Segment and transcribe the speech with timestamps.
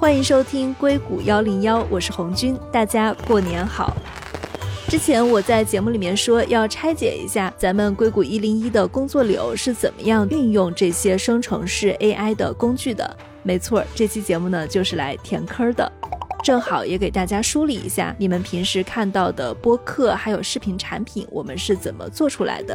[0.00, 3.94] 欢迎收听硅谷幺零幺，我是红军，大家过年好。
[4.88, 13.14] 之前我在节目里面说要拆解一下咱们硅谷一零一的工作流是怎么样运用这些生成式 AI 的工具的。
[13.42, 15.92] 没错，这期节目呢就是来填坑的，
[16.42, 22.74] 正好也给大家梳理一下你们平时看到的播客还有视频产品，我们是怎么做出来的。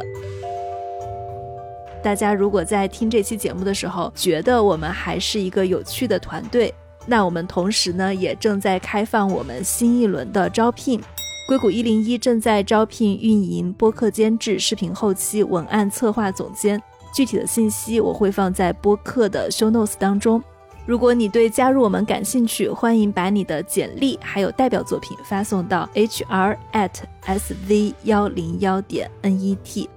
[2.03, 6.71] 大家如果在听这期节目的时候觉得我们还是一个有趣的团队，
[7.05, 11.01] 那我们同时呢也正在开放我们新一轮的招聘。
[11.47, 16.81] 硅谷一零一正在招聘运营、播客监制、视频后期、文案策划总监，
[17.13, 20.43] 具体的信息我会放在播客的 show notes 当中。
[20.85, 26.91] 如果你对加入我们感兴趣，欢迎把你的简历还有代表作品发送到 hr at
[27.25, 29.87] sv 幺零幺点 net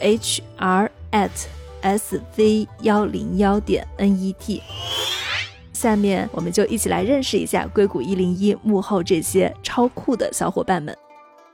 [0.00, 0.90] hr。
[1.12, 1.28] at
[1.80, 4.62] s v 幺零幺点 n e t，
[5.80, 10.94] 下面我们就一起来认识一下硅谷一零一幕后这些超酷的小伙伴们。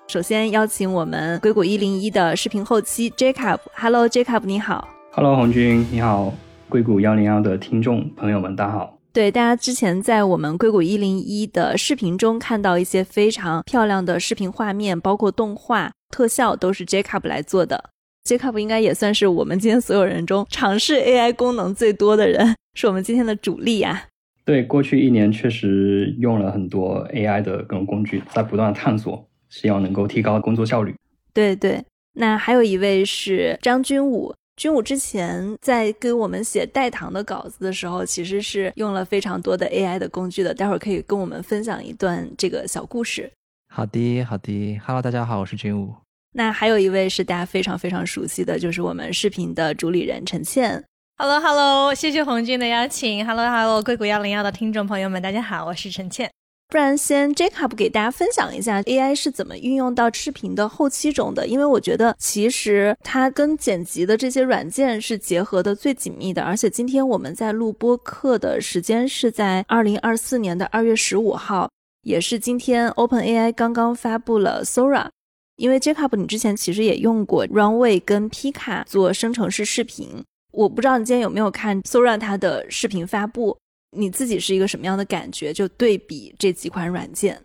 [0.08, 4.88] 首先邀请我们硅谷一零一的视频后期 Jacob，Hello Jacob，你好。
[5.12, 6.34] Hello 红军，你好。
[6.68, 8.98] 硅谷幺零幺的听众朋友们，大家好。
[9.12, 17.90] 对，大家之前在我们硅谷一零一的视频中看到一些非常漂亮的视频画面，包括动画特效，都是 Jacob 来做的。
[18.28, 24.06] Jacob 应该也算是我们今天所有人中尝试 AI 功能最多的人，是我们今天的主力呀。
[24.46, 30.94] 对，过去一年确实用了很多 AI 的各种工具，在不断探索，希望能够提高工作效率。
[31.34, 43.28] 对对，那还有一位是张军武，军武之前在给我们写代糖的稿子的时候，其实是用了非常多的 AI 的工具的，待会儿可以跟我们分享一段这个小故事。
[43.74, 45.92] 好的，好的，Hello，大家好，我是军武。
[46.34, 50.84] 那还有一位是大家非常非常熟悉的，就是我们视频的主理人陈倩。
[51.18, 53.24] Hello，Hello，谢谢红军的邀请。
[53.24, 56.30] Hello，Hello，硅谷幺零幺的听众朋友们，大家好，我是陈倩。
[56.68, 66.42] 不然先 Jacob 给大家分享一下 AI 是怎么运用到视频的后期中的，因为我觉得其实它跟剪辑的这些软件是结合的最紧密的。
[66.42, 71.70] 而且今天我们在录播课的时间是在二零二四年的二月十五号，
[72.02, 75.08] 也是今天 OpenAI 刚刚发布了 Sora。
[75.56, 80.22] 因为 Jacob，你之前其实也用过 Runway 跟 Pika 做生成式视频，
[80.56, 83.58] 我不知道你今天有没有看 Sora 它的视频发布，
[83.94, 85.52] 你自己是一个什么样的感觉？
[85.52, 87.38] 就对比这几款软件。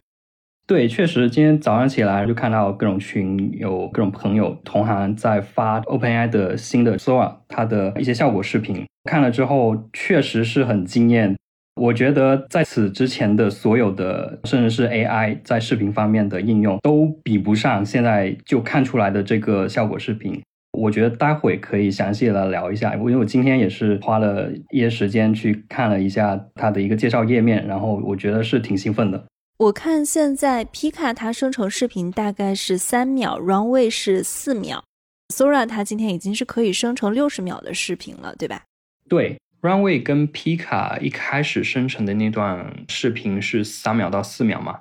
[0.65, 11.35] 对，确实，今天早上起来就看到各种群有各种朋友同行在发 OpenAI 的新的 Sora 它的一些效果视频，看了之后确实是很惊艳。
[11.75, 20.41] 我觉得在此之前的所有的，甚至是 AI 在视频方面的应用，都比不上现在就看出来的这个效果视频。
[20.71, 29.23] 我觉得待会可以详细的聊一下，因为我今天也是花了一些时间去看了一下它的一个介绍页面，然后我觉得是挺兴奋的。
[29.57, 34.83] 我看现在 Pika 它生成视频大概是三秒，Runway 是四秒
[35.29, 38.63] ，Sora 它今天已经是可以生成六十秒的视频了，对吧？
[39.07, 39.37] 对。
[39.61, 44.79] Runway 跟 Pika 一开始生成的那段视频是三秒到四秒嘛？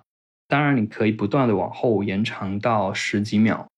[0.48, 3.68] 当然，你可以不断的往后延长到十几秒。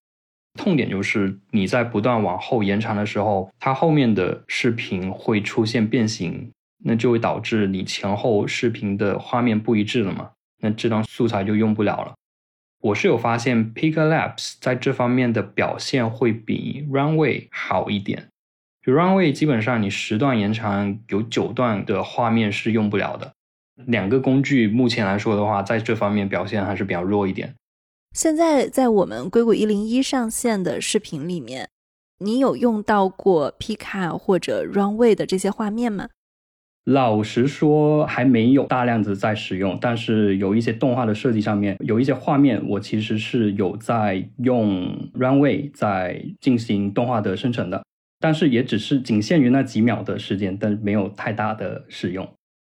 [0.55, 6.51] 痛点就是你在不断往后延长的时候，它后面的视频会出现变形，
[6.85, 10.31] 那就会导致你前后视频的画面不一致了嘛？
[10.61, 12.15] 那这段素材就用不了了。
[12.81, 18.29] 我是有发现 Pika Labs 在这方面的表现会比 Runway 好一点。
[18.85, 23.33] 就 Runway 基本上你十段延长有九段的画面是用不了的，
[23.87, 27.55] 两个工具目前来说的话，在这方面表现还是比较弱一点。
[28.13, 31.71] 现在在我们硅谷一零一上线的视频里面，
[32.19, 36.09] 你有用到过 Pika 或者 Runway 的这些画面吗？
[36.85, 47.83] 老实说还没有大量的在使用，但是有一些动画的设计上面有一些画面，我其实是有在用 Runway 在进行动画的生成的。
[48.21, 52.29] 但是也只是仅限于那几秒的时间，但没有太大的使用。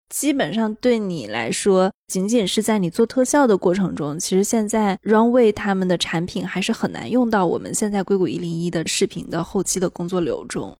[0.08, 10.76] 基本上对你来说，仅仅是在你做特效的过程中，其实现在 Runway 他们的产品还是很难用到我们现在硅谷一零一的视频的后期的工作流中。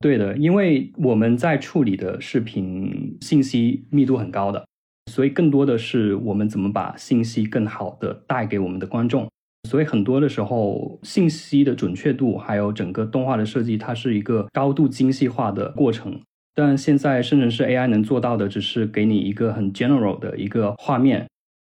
[0.00, 4.66] 对的，因为我们在处理的视频信息密度很高的，
[5.10, 9.28] 所以更多的是我们怎么把信息更好的带给我们的观众。
[9.70, 16.20] 所以很多的时候，信息的准确度还有整个动画的设计，它是一个高度精细化的过程。
[16.54, 21.26] 但现在生成式 AI 能做到的，只是给你一个很 general 的一个画面。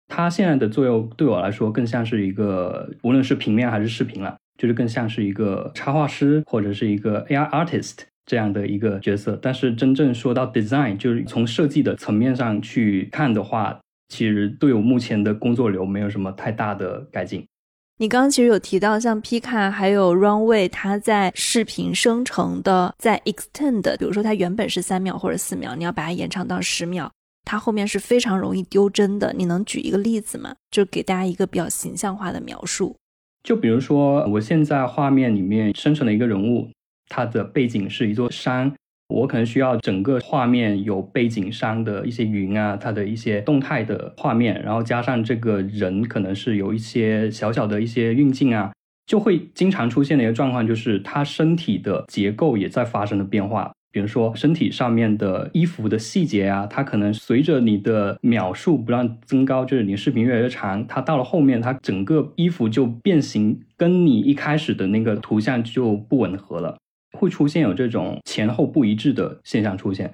[0.08, 9.40] 它现在的作用对我来说，更像是一个，无论是平面还是视频了，就是更像是一个插画师或者是一个 AI artist 这样的一个角色。
[9.42, 13.80] 但是真正说到 design，就是从设计的层面上去看的话，
[14.10, 17.44] 其实对我目前的工作流没有什么太大的改进。
[17.98, 27.10] 你刚刚其实有提到，像 Pika 还有 Runway，它在视频生成的在 extend，比如说它原本是三秒或者四秒，你要把它延长到十秒，
[27.46, 29.32] 它后面是非常容易丢帧的。
[29.38, 30.54] 你能举一个例子吗？
[30.70, 32.94] 就给大家一个比较形象化的描述。
[33.44, 36.70] 就比如说，我现在画面里面生成了一个人物，
[37.08, 38.74] 他的背景是一座山。
[39.08, 48.72] 我可能需要整个画面有背景上的一些云啊，它的一些动态的画面，然后加上这个人可能是有一些小小的一些运镜啊，
[49.06, 53.72] 就会经常出现的一个状况，就是他身体的结构也在发生的变化。
[53.92, 66.76] 比如说身体上面的衣服的细节啊，它可能随着你的秒数不断增高，就是你视频越来越长，它到了后面，它整个衣服就变形，跟你一开始的那个图像就不吻合了。
[67.16, 70.12] 会出现有这种前后不一致的现象出现，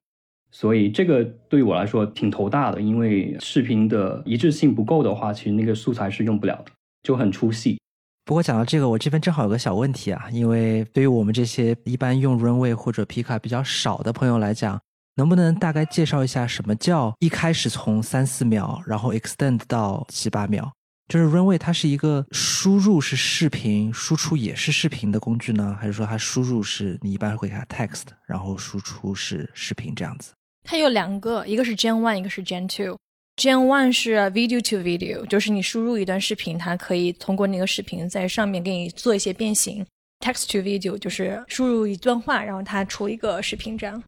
[0.52, 6.72] 所以这个对于我来说挺头大的，因为视频的一致性不够的话，其实那个素材是用不了的，
[7.04, 7.80] 就很出戏。
[8.24, 14.80] 不过讲到这个，我这边正好有个小问题啊，因为对于我们这些一般用 Runway 或者皮卡比较少的朋友来讲，
[15.16, 20.72] 能不能大概介绍一下什么叫一开始从三四秒，然后 extend 到七八秒？
[21.12, 30.32] 就是 Runway，它是一个输入是视频，输出也是视频的工具呢，还是说它输入是你一般会给它 text，然后输出是视频这样子？
[30.64, 32.98] 它有两个，一个是 Gen One，一个是 Gen Two。
[33.36, 39.86] Gen One 是 video to video，就是你输入一段视频，它可以通过那个视频在上面给你做一些变形。
[40.24, 44.02] Text to video 就是输入一段话，然后它出一个视频这样。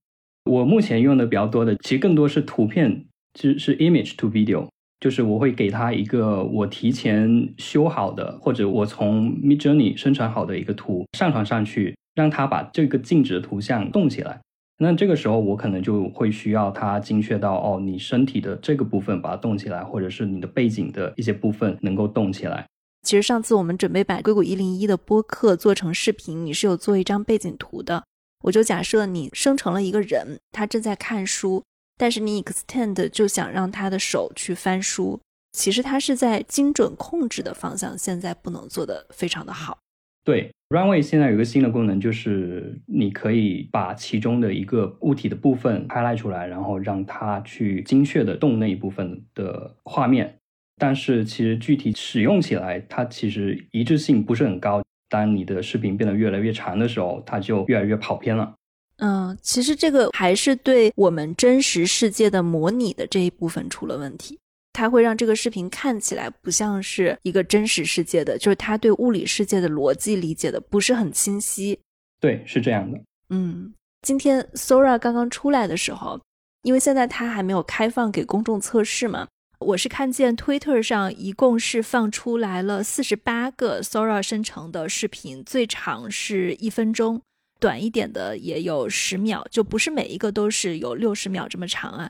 [0.46, 3.06] 我目前用的比较多的，其实更多是图片，
[3.38, 4.70] 是是 image to video。
[5.04, 14.40] 就是我会给他一个我提前修好的，或者我从 Midjourney 生成好的一个图上传上去，让他把这个静止的图像动起来。
[14.78, 22.66] 那这个时候我可能就会需要它精确到哦，你身体的这个部分把它动起来，或者是你的背景的一些部分能够动起来。
[23.02, 28.06] 其实上次我们准备把硅谷一零一的播客做成视频，你是有做一张背景图的。
[28.44, 31.62] 我就假设你生成了一个人，他正在看书。
[31.98, 35.20] 但是你 extend 就想让他的手去翻书，
[35.52, 39.78] 其实他是在精准控制的方向，现在不能做的非常的好。
[40.26, 50.38] 对，Runway 现在有个新的功能，就是你可以把其中的一个物体的部分 highlight 出来，然后让它去精确的动那一部分的画面。
[50.78, 54.82] 但是其实具体使用起来，它其实一致性不是很高。
[55.10, 58.56] 当你的视频变得越来越长的时候，它就越来越跑偏了。
[58.98, 64.40] 嗯，其实这个还是对我们真实世界的模拟的这一部分出了问题，
[64.72, 71.80] 它会让这个视频看起来不像是一个真实世界的，就是它对物理世界的逻辑理解的不是很清晰。
[72.20, 72.98] 对，是这样的。
[73.30, 73.74] 嗯，
[74.04, 76.22] 今天 Sora 刚刚出来的时候，
[76.62, 79.28] 因为现在它还没有开放给公众测试嘛，
[79.60, 87.22] 我是看见 Twitter 上一共是放出来了四十八个 Sora 生成的视频，最长是一分钟。
[87.64, 92.10] 短一点的也有十秒，就不是每一个都是有六十秒这么长啊。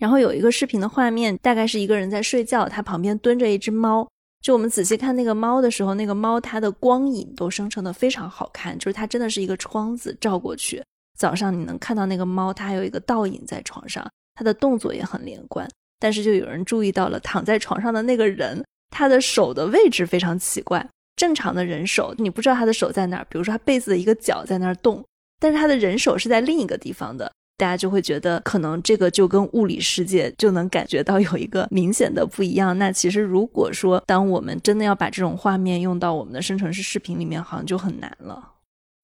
[0.00, 4.08] 然后有一个视频的画面，大概是一个人在睡觉，他旁边蹲着一只猫。
[4.40, 10.82] 就我们仔细看那个猫的时候，那个猫它的光影都生成的非常好看，就是它真的是一个窗子照过去。
[11.18, 15.68] 早上你能看到那个猫，它还有一个倒影在床上，它的动作也很连贯。
[15.98, 20.88] 但是就有人注意到了躺在床上的那个人，他的手的位置非常奇怪。
[21.18, 23.26] 正常的人手，你不知道他的手在哪儿。
[23.28, 25.04] 比如说，他被子的一个角在那儿动，
[25.38, 32.78] 但是他的人手是在另一个地方的，大家就会觉得可能这个就跟物理世界就能感觉到有一个明显的不一样。
[32.78, 38.52] 那其实如果说，当我们真的要把这种画面用到我们的生成式视频里面，好像就很难了。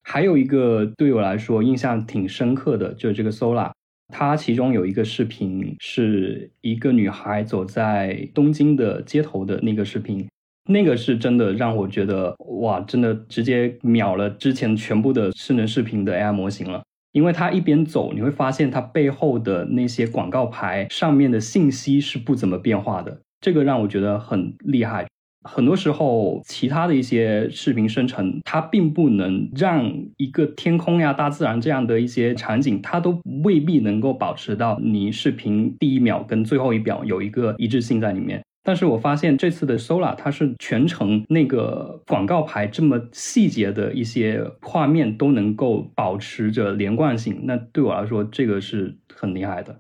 [0.07, 3.73] 还有一个对我来说印象挺深刻的，就是这个 Sola，
[4.13, 10.29] 它其中有一个视频是一个女孩走在东京的街头的那个视频。
[10.67, 16.83] 那个是真的让我觉得哇，真的直接秒了之前全部的智能视频的 AI 模型了。
[17.13, 25.07] 因为它一边走，你会发现它背后的那些广告牌上面的信息是不怎么变化的，这个让我觉得很厉害。
[25.49, 38.43] 很多时候，其他的一些视频生成，它并不能让一个天空呀、大自然这样的一些场景，它都未必能够保持到你视频第一秒跟最后一秒有一个一致性在里面。
[38.67, 49.79] 但是我发现这次的 Sola 它是全程那个广告牌这么细节的一些画面都能够保持着连贯性，那对我来说这个是很厉害的。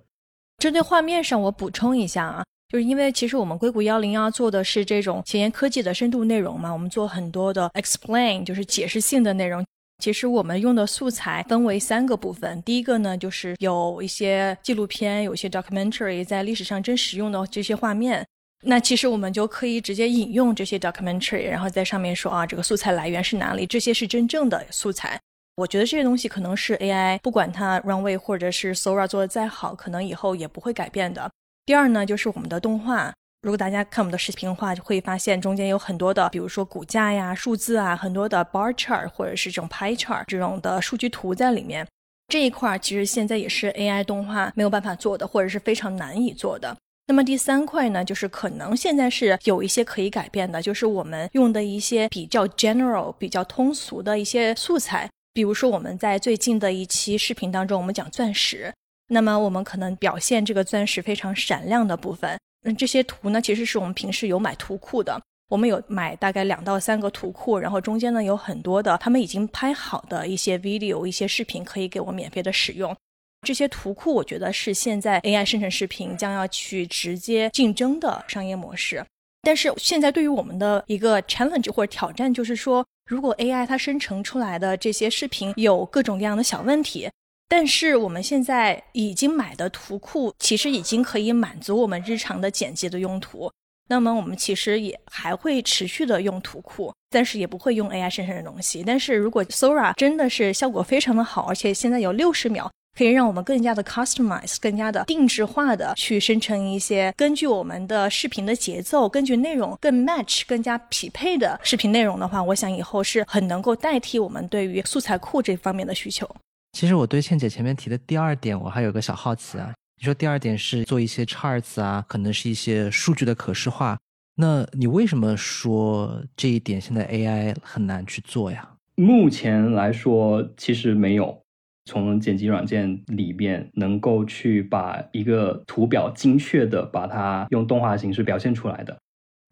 [0.59, 9.64] 针对画面上，我补充一下啊，就是因为其实我们硅谷幺零幺做的是这种前沿科技的深度内容嘛，我们做很多的 explain 就是解释性的内容。
[10.03, 12.61] 其实我们用的素材分为三个部分。
[12.62, 18.26] 第一个呢，就是有一些纪录片，有些 documentary 在历史上真实用的这些画面。
[18.66, 23.66] 那其实我们就可以直接引用这些 documentary，然后在上面说啊，这个素材来源是哪里？
[23.66, 25.21] 这些是真正的素材。
[25.56, 31.30] 我觉得这些东西可能是 AI 不管它 Runway 或者是 Sora 做的再好，可能以后也不会改变的。
[31.66, 33.12] 第二呢，就是我们的动画。
[33.42, 41.87] 如果大家看我们的视频的话，就会发现中间有很多的，比如说骨架呀、数字啊，很多的 bar chart 或者是这种 pie chart 这种的数据图在里面。
[42.28, 46.75] 这一块其实现在也是 AI 动画没有办法做的，或者是非常难以做的。
[47.06, 55.08] 那么第三块呢，就是可能现在是有一些可以改变的，就是我们用的一些比较 general、比较通俗的一些素材。
[55.34, 58.73] 比如说我们在最近的一期视频当中，我们讲钻石，
[59.08, 62.38] 那么我们可能表现这个钻石非常闪亮的部分。
[62.62, 65.20] 那这些图呢，其实是我们平时有买图库的，
[65.50, 72.96] 我们有买大概两到三个图库，然后中间呢有很多的他们已经拍好的一些 video、一些视频可以给我免费的使用。
[73.45, 79.05] 这些图库我觉得是现在 AI 生成视频将要去直接竞争的商业模式。
[79.43, 87.09] 但是现在对于我们的一个 challenge 或者挑战就是说，如果 AI 它生成出来的这些视频有各种各样的小问题。
[87.47, 93.53] 但是我们现在已经买的图库，其实已经可以满足我们日常的剪辑的用途。
[93.87, 98.83] 那么我们其实也还会持续的用图库，但是也不会用 AI 生成的东西。
[98.85, 116.29] 但是如果 Sora 真的是效果非常的好，而且现在有六十秒，可以让我们更加的 customize，更加的定制化的去生成一些根据我们的视频的节奏，根据内容更 match、更加匹配的视频内容的话，我想以后是很能够代替我们对于素材库这方面的需求。
[116.73, 119.73] 其实我对倩姐前面提的第二点，我还有个小好奇啊。
[119.99, 123.97] 你说第二点是做一些 charts 啊，可能是一些数据的可视化。
[124.37, 128.69] 那你为什么说这一点现在 AI 很难去做呀？
[128.97, 131.41] 目前来说，其实没有
[131.85, 138.97] 从剪辑软件里边能够去把一个图表精确的把它用动画形式表现出来的。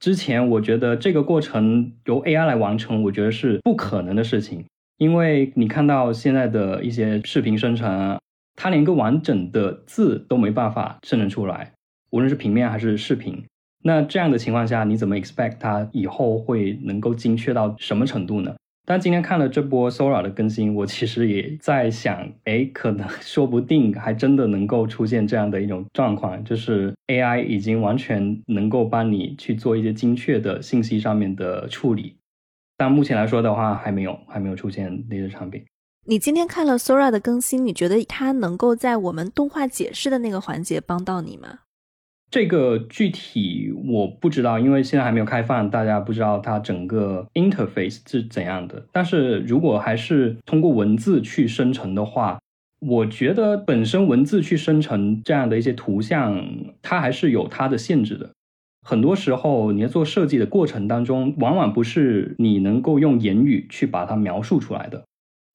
[0.00, 4.64] 之前我觉得这个过程由 AI 来完成，我觉得是不可能的事情。
[4.98, 8.18] 因为你看到现在的一些视频生成，
[8.56, 11.72] 它连个完整的字都没办法生成出来，
[12.10, 13.44] 无论是平面还是视频。
[13.84, 18.54] 那这样的情况下，你怎么 expect 它以后会能够精确到什么程度呢？
[18.84, 32.16] 但今天看了这波 Sora 的更新，我其实也在想，哎，可能 说不定还真的能够出现这样的一种状况，就是 AI 已经完全能够帮你去做一些精确的信息上面的处理。
[32.76, 35.64] 但目前来说的话，还没有还没有出现那些产品。
[36.04, 41.60] 你今天看了 Sora 的更新，你觉得它能够在我们动画解释的那个环节帮到你吗？
[42.32, 48.82] 这个具体我不知道，因为现在还没有开放，大家不知道它整个 interface 是怎样的。
[48.90, 52.40] 但是如果还是通过文字去生成的话，
[52.80, 56.42] 我觉得本身文字去生成这样的一些图像，
[56.80, 58.30] 它还是有它的限制的。
[58.80, 65.04] 很多时候，你在做设计的过程当中，往往不是你能够用言语去把它描述出来的。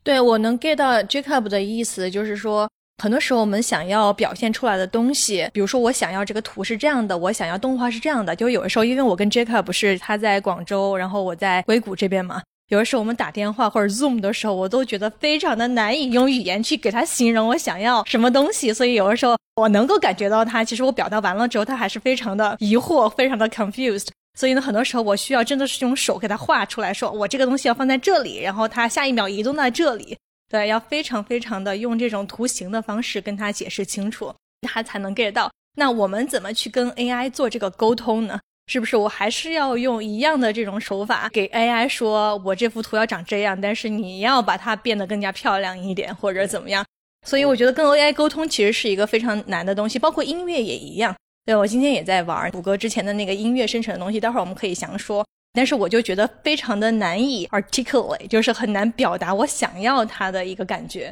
[0.03, 2.69] 对我能 get 到 Jacob 的意思，就是说，
[3.03, 12.41] 很多时候我们想要表现出来的东西，比如说我想要这个图是这样的，我想要动画是这样的，就有的时候，因为我跟 Jacob 不是他在广州，然后我在硅谷这边嘛。
[12.69, 24.07] 有的时候我们打电话或者 Zoom 的时候，我都觉得非常的难以用语言去给他形容我想要什么东西，所以有的时候我能够感觉到他，其实我表达完了之后，他还是非常的疑惑，非常的 confused。
[24.37, 30.17] 所以呢，很多时候我需要真的是用手给他画出来，说我这个东西要放在这里，然后他下一秒移动在这里，
[30.49, 35.51] 对，要非常非常的用这种图形的方式跟他解释清楚，他才能 get 到。
[35.75, 38.39] 那我们怎么去跟 AI 做这个沟通呢？
[38.69, 46.85] 是不是我还是要用一样的这种手法给 AI 说，我这幅图要长这样，但是你要把它变得更加漂亮一点，或者怎么样？
[47.25, 51.15] 所以我觉得跟 AI 沟通其实是一个非常难的东西，包括音乐也一样。
[51.45, 55.25] 对我今天也在玩谷歌之前的那个音乐生成的东西，待会儿我们可以详说。
[55.57, 61.11] 但是我就觉得非常的难以 articulate，就是很难表达我想要它的一个感觉。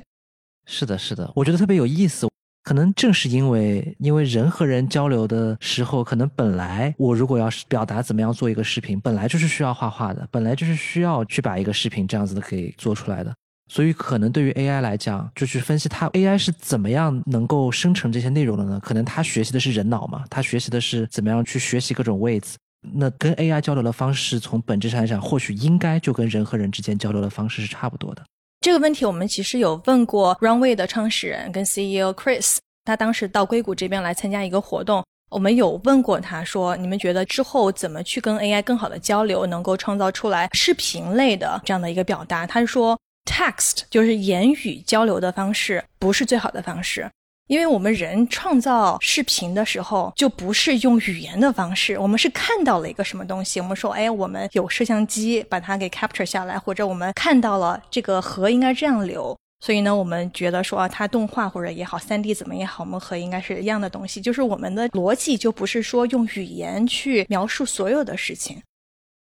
[0.67, 2.27] 是的，是的，我觉得特别有意思。
[2.63, 13.33] 可能正是因为，因为人和人交流的时候，可能本来我如果要是表达怎么样做一个视频，本来就是需要画画的，本来就是需要去把一个视频这样子的给做出来的。
[13.67, 18.79] 所以，可能对于 AI 来讲，就去分析它 AI 是怎么样能够生成这些内容的呢？
[18.83, 22.57] 可能它学习的是人脑嘛，它学习的是怎么样去学习各种位置。
[22.93, 28.23] 那跟 AI 交流的方式，从本质上来讲，或许应该就跟人和人之间交流的方式是差不多的。
[28.61, 42.47] 这个问题我们其实有问过 Runway 的创始人跟 CEO Chris，他当时到硅谷这边来参加一个活动，我们有问过他说，你们觉得之后怎么去跟 AI 更好的交流，能够创造出来视频类的这样的一个表达？
[42.47, 47.09] 他说，text 就是言语交流的方式，不是最好的方式。
[47.47, 68.59] 因为我们人创造视频的时候，就不是用语言的方式，我们是看到了一个什么东西，我们说，哎，我们有摄像机把它给 capture 下来，或者我们看到了这个河应该这样流，所以呢，我们觉得说啊，它动画或者也好，三 D 怎么也好，我们和应该是一样的东西，就是我们的逻辑就不是说用语言去描述所有的事情。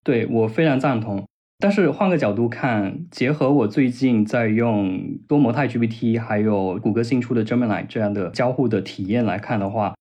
[0.06, 1.28] 对我非常赞同。
[1.58, 9.96] 但是换个角度看，结合我最近在用多模态 GPT，还有谷歌新出的 Gemini 这样的交互的体验来看的话，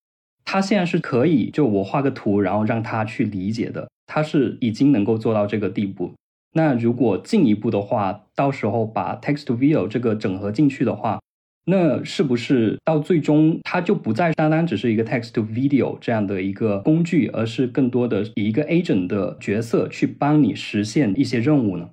[0.45, 6.13] 它现在是可以就我画个图，然后让它去理解的，它是已经能够做到这个地步。
[6.55, 11.21] 那如果进一步的话，到时候把 Text to Video 这个整合进去的话，
[11.67, 21.89] 那是不是到最终它就不再单单只是一个 text to video 这样的一个工具，而是更多的以一个 agent 的角色去帮你实现一些任务呢？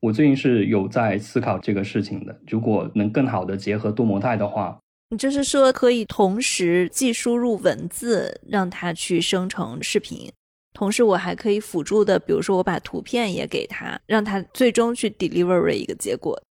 [0.00, 2.38] 我最近是有在思考这个事情的。
[2.46, 4.78] 如果能更好的结合多模态的话，
[5.08, 10.30] 你就是说可以同时既输入文字让它去生成视频，
[10.74, 16.42] 同时我还可以辅助的，比如说我把图片也给它，让它最终去 deliver 一个结果。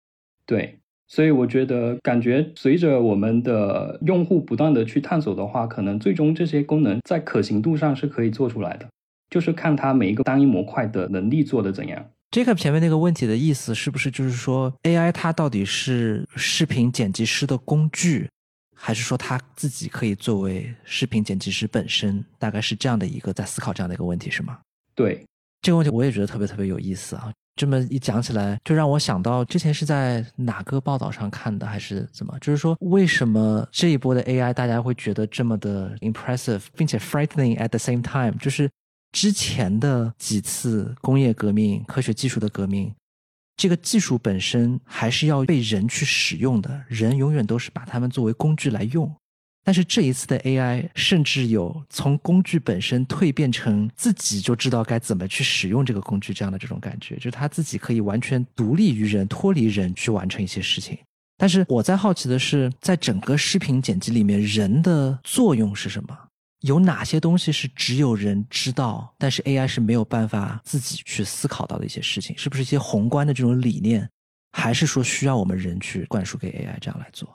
[0.48, 0.80] 对。
[1.08, 8.88] 所以我觉得，感觉随着我们的用户不断的去探索的话，可能最终这些功能在可行度上是可以做出来的，
[9.30, 12.04] 就是看它每一个单一模块的能力做的怎样。
[12.32, 18.28] 这个前面那个问题的意思是不是就是说，AI 它到底是视频剪辑师的工具，
[18.76, 22.26] 还是说它自己可以作为视频剪辑师本身？
[22.40, 24.58] 大概是这样的一个在思考这样的一个问题，是吗？
[24.96, 25.24] 对，
[25.62, 27.32] 这个问题我也觉得特别特别有意思啊。
[27.56, 32.36] 这么一讲起来，就让我想到之前是在哪个报道上看的，还是怎么？
[32.40, 38.36] 就是说，为什么这一波的 AI 大家会觉得这么的 impressive，并且 frightening at the same time？
[38.40, 38.70] 就是
[39.12, 42.92] 之前的几次工业革命、科学技术的革命，
[43.56, 49.16] 这个技术本身还是要被人去使用的，人永远都是把它们作为工具来用。
[49.63, 60.97] 但是这一次的 AI 甚至有从工具本身蜕变成自己就知道该怎么去使用这个工具这样的这种感觉，就是他自己可以完全独立于人、脱离人去完成一些事情。
[61.38, 66.17] 但是我在好奇的是，在整个视频剪辑里面，人的作用是什么？
[66.62, 72.38] 有哪些东西是只有人知道，但是 AI 是没有办法自己去思考到的一些事情？
[72.38, 74.10] 是不是一些宏观的这种理念，
[74.52, 77.34] 还是说需要我们人去灌输给 AI 这样来做？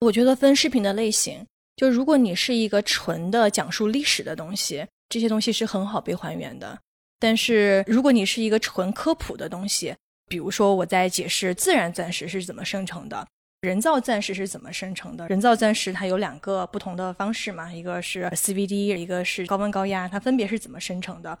[0.00, 1.44] 我觉得分视频的类型。
[1.76, 6.78] 就如果你是一个纯的讲述历史的东西，这些东西是很好被还原的。
[7.18, 9.94] 但是如果你是一个纯科普的东西，
[10.28, 13.26] 比如说我在解释自然钻石是怎么生成的，
[13.62, 15.26] 人造钻石是怎么生成的。
[15.28, 21.38] 人造钻石它有两个不同的方式嘛，一个是 CVD，一个是高温高压，它分别是怎么生成的？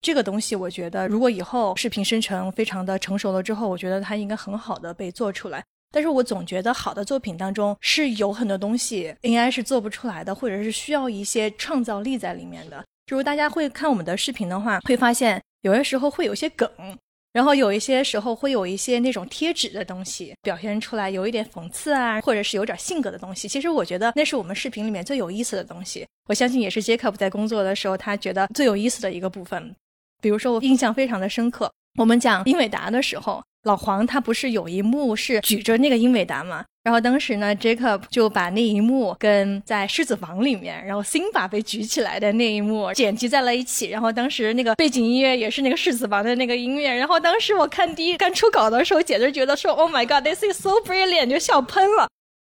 [0.00, 5.64] 这个东西我觉得，如果以后视频生成非常的成熟了之后，我觉得它应该很好的被做出来。
[5.90, 12.84] 但是我总觉得好的作品当中是有很多东西 AI 是做不出来的，或者是需要一些创造力在里面的。
[13.08, 16.68] 如果大家会看我们的视频的话，会发现有些时候会有一些梗，
[17.32, 23.46] 然后有一些时候会有一些那种贴纸的东西表现出来，有一点讽刺啊，或者是有点性格的东西。
[23.46, 26.06] 其实我觉得那是我们视频里面最有意思的东西。
[26.28, 29.74] 我相信也是 Jacob 在工作的时候他觉得最有意思的一个部分。
[30.20, 33.42] 比如说我印象非常的深刻，我们讲英伟达的时候。
[33.62, 36.64] 老黄他不是有一幕是举着那个英伟达嘛？
[36.84, 43.88] 然后当时呢，Jacob 就把那一幕跟在《狮子王》里面，然后辛巴被举起来的那一幕剪辑在了一起。
[43.88, 46.94] 然后当时那个背景音乐也是那个《狮子王》的那个音乐。
[46.94, 52.06] 然后当时我看第一刚出稿的时候，简直觉得说 “Oh my God, this is so brilliant”，就笑喷了。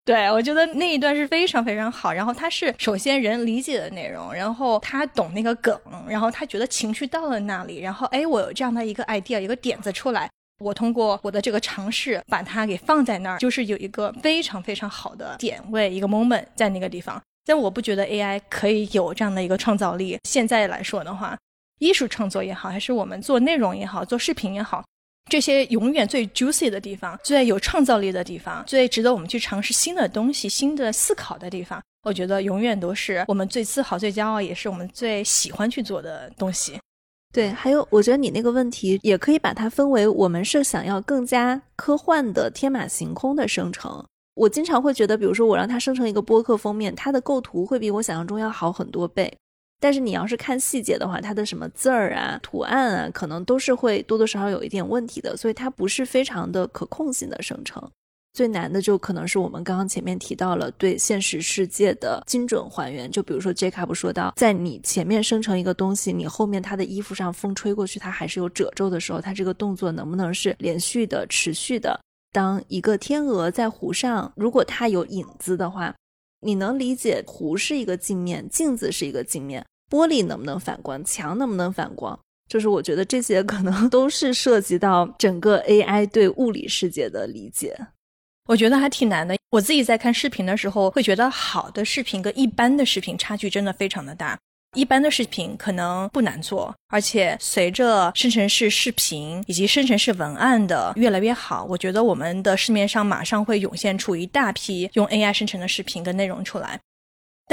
[0.04, 2.12] 对我觉得那一段是非常非常好。
[2.12, 10.28] 然后他是首先人理解的内容，然后他懂那个梗，然后他觉得情绪到了那里，然后哎，我有这样的一个 idea，一个点子出来。
[10.58, 17.20] 我通过我的这个尝试，把它给放在那儿，就是有一个非常非常好的点位，一个 moment 在那个地方。
[17.44, 20.16] 但我不觉得 AI 可以有这样的一个创造力。
[20.22, 21.36] 现在来说的话，
[21.80, 24.84] 艺术创作也好，还是我们做内容也好，做视频也好，
[25.30, 36.78] 这些永远最 juicy 的地方，最有创造力的地方，最值得我们去尝试新的东西、新的思考的地方，我觉得永远都是我们最自豪、最骄傲，也是我们最喜欢去做的东西。
[37.32, 44.04] 对，还有，我觉得你那个问题也可以把它分为，我们是想要更加科幻的、天马行空的生成。
[44.34, 49.32] 我经常会觉得，比如说我让它生成一个播客封面，它的构图会比我想象中要好很多倍。
[49.82, 57.82] 但是你要是看细节的话，它的什么字儿啊、图案啊，可能都是会多多少少有一点问题的，所以它不是非常的可控性的生成。
[58.32, 72.00] 最难的就可能是我们刚刚前面提到了对现实世界的精准还原，就比如说 Jacob 说到，在你前面生成一个东西，你后面它的衣服上风吹过去，它还是有褶皱的时候，它这个动作能不能是连续的、持续的？
[72.32, 75.94] 当一个天鹅在湖上，如果它有影子的话，
[76.40, 82.18] 你能理解湖是一个镜面，镜子是一个镜面，玻璃能不能反光，墙能不能反光？
[82.48, 87.78] 就是我觉得这些可能 都是涉及到整个 AI 对物理世界的理解。
[88.46, 89.36] 我觉得还挺难的。
[89.50, 94.38] 我自己在看视频的时候，会觉得好的视频跟一般的视频差距真的非常的大。
[94.74, 106.80] 一般的视频可能不难做，而且随着生成式视频以及生成式文案的越来越好，我觉得我们的市面上马上会涌现出一大批用 AI 生成的视频跟内容出来。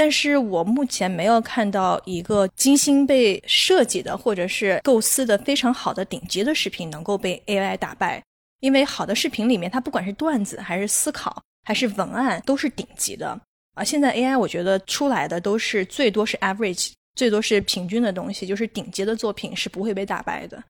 [0.00, 8.22] 但是我目前没有看到一个精心被设计的或者是构思的非常好的顶级的视频能够被 AI 打败。
[8.60, 13.38] 因为好的视频里面，它不管是段子还是思考还是文案，都是顶级的。
[13.74, 16.92] 啊现在 AI 我觉得出来的都是最多是 average。
[17.14, 20.64] 最多是平均的东西，就是顶级的作品是不会被打败的。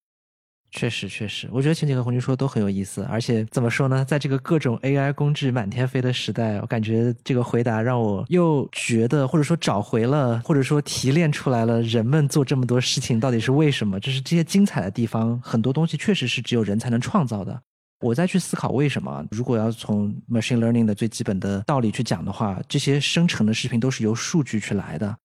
[0.72, 3.02] 确实，确实，我觉得晴姐和红军说的都很有意思。
[3.10, 13.98] 而且怎么说呢，在这个各种 AI 工具满天飞的时代，我感觉这个回答让我又觉得，或者说找回了，或者说提炼出来了，人们做这么多事情到底是为什么？
[13.98, 17.60] 就是这些精彩的地方，很多东西确实是只有人才能创造的。
[18.00, 25.16] 我再去思考为什么，如果要从 machine learning 的最基本的道理去讲的话，这些生成的视频都是由数据去来的。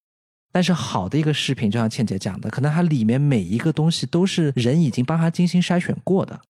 [0.56, 6.40] 但是好的一个视频，就像倩姐讲的，可能它里面每一个东西都是人已经帮他精心筛选过的。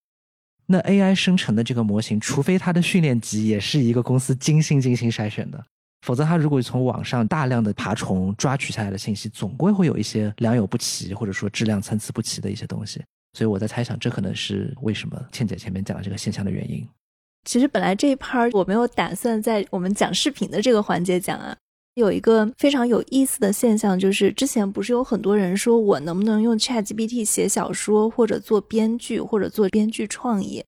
[0.67, 5.61] 那 AI 生成的这个模型，除非它的训练集也是一个公司精心精心筛选的，
[6.03, 13.03] 否则它如果从网上大量的爬虫抓取下来的信息，总归会有一些良莠不齐，或者说质量参差不齐的一些东西。
[13.37, 16.87] 所以我在猜想，这可能是为什么倩姐前面讲的这个现象的原因。
[17.45, 21.57] 其实本来这一 part 我没有打算在我们讲视频的这个环节讲啊。
[21.97, 30.63] 有一个非常有意思的现象，就是之前不是有很多人说我能不能用 ChatGPT 写小说，或者做编剧，或者做编剧创意？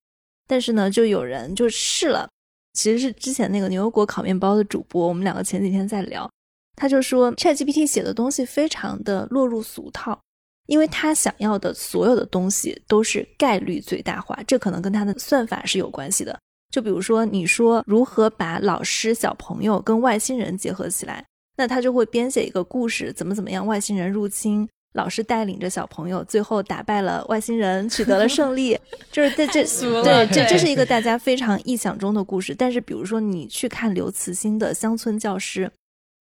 [0.47, 2.27] 但是呢，就有人就试了，
[2.73, 6.29] 其实是之前那个牛油果烤面包的主播，我们两个前几天在聊，
[6.77, 10.19] 他就说 ChatGPT 写的东西非常的落入俗套，
[10.67, 16.41] 因为他想要的所有的东西都是概率最大化，这可能跟他的算法是有关系的。
[16.71, 21.25] 就比如说，你说如何把老师、小朋友跟外星人结合起来，
[21.57, 28.79] 那他就会编写一个故事，怎么怎么样，外星人入侵，老师带领着小朋友，最后打败了外星人，取得了胜利。
[29.11, 29.65] 就是这这
[30.03, 32.55] 对 这这是一个大家非常臆想中的故事。
[32.55, 35.67] 但是，比如说你去看刘慈欣的《乡村教师》，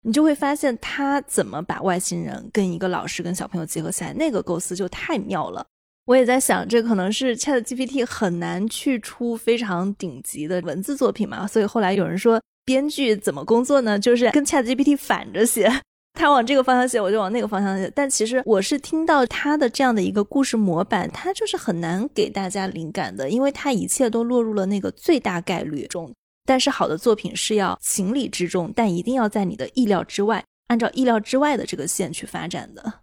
[0.02, 5.66] 你就会发现他怎么把外星人跟一个老师跟小朋友结合起来，那个构思就太妙了。
[6.08, 11.46] 我也在想，这可能是 Chat GPT 很难去出非常顶级的文字作品嘛？
[11.46, 13.98] 所以后来有人说，编剧怎么工作呢？
[13.98, 15.70] 就是跟 Chat GPT 反着写，
[16.14, 17.92] 他往这个方向写，我就往那个方向写。
[17.94, 26.10] 但其实我是听到他的这样的一个故事模板，他就是很难给大家灵感的，因为他一切都落入了那个最大概率中。
[26.46, 32.94] 但是好的作品是要情理之中，但一定要在你的意料之外，按照意料之外的这个线去发展的。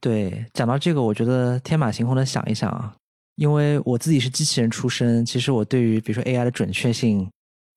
[0.00, 2.94] 对，讲到这个，我觉得天马行空的想一想啊，
[3.36, 7.28] 因为我自己是机器人出身，其实我对于比如说 AI 的准确性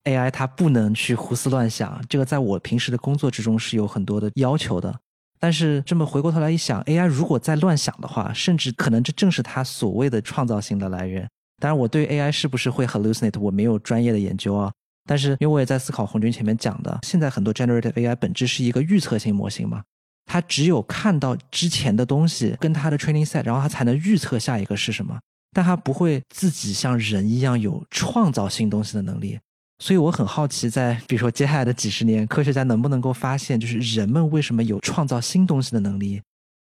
[0.06, 4.98] ，AI 它不能去胡思乱想，这个在我平时的工作之中是有很多的要求的。
[5.38, 11.28] 但是这么回过头来一想，AI 如果在乱想的话，甚至可能这正是它所谓的创造性的来源。
[11.60, 14.72] 当然，我对 AI 是不是会 hallucinate，我没有专业的研究啊。
[15.06, 19.84] 但是因为我也在思考红军前面讲的，现在很多 generative AI 本质是一个预测性模型嘛。
[20.26, 25.20] 他只有看到之前的东西跟他的 training set，然后他才能预测下一个是什么。
[25.56, 29.40] 但他不会自己像人一样有创造新东西的能力。
[29.80, 36.22] 所以我很好奇，在比如说接下来的几十年，科学家能不能够发现，就是人们为什么有创造新东西的能力？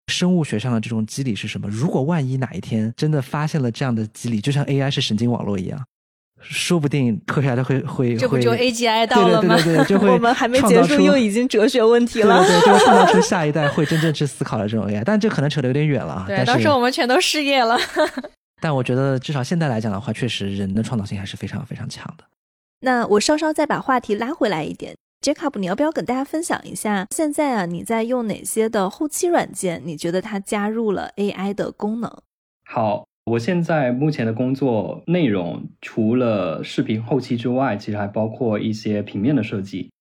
[0.07, 1.69] 生物学上的这种机理是什么？
[1.69, 5.79] 如果万一哪一天真的发现了这样的机理，就像 AI 是神经网络一样。
[6.41, 9.55] 说不定科学家会会这不就 A G I 到了吗？
[9.57, 12.43] 对对对对，就会 我们还没结束，又已经哲学问题了。
[12.45, 16.25] 对对，就会创造出下一代会真正去思考的这种 A I， 但这可能扯得有点远了。
[16.27, 17.77] 对，到时候我们全都失业了。
[18.61, 22.23] 但我觉得至少现在来讲的话，确实人的创造性还是非常非常强的。
[22.81, 29.81] 那我稍稍再把话题拉回来一点，Jacob，你要不要跟大家分享一下，现在啊你在用哪些的后期软件？
[29.83, 32.11] 你觉得它加入了 A I 的功能？
[32.65, 33.05] 好。
[33.25, 39.91] 我现在目前的工作内容，除了视频后期之外，其实还包括一些平面的设计。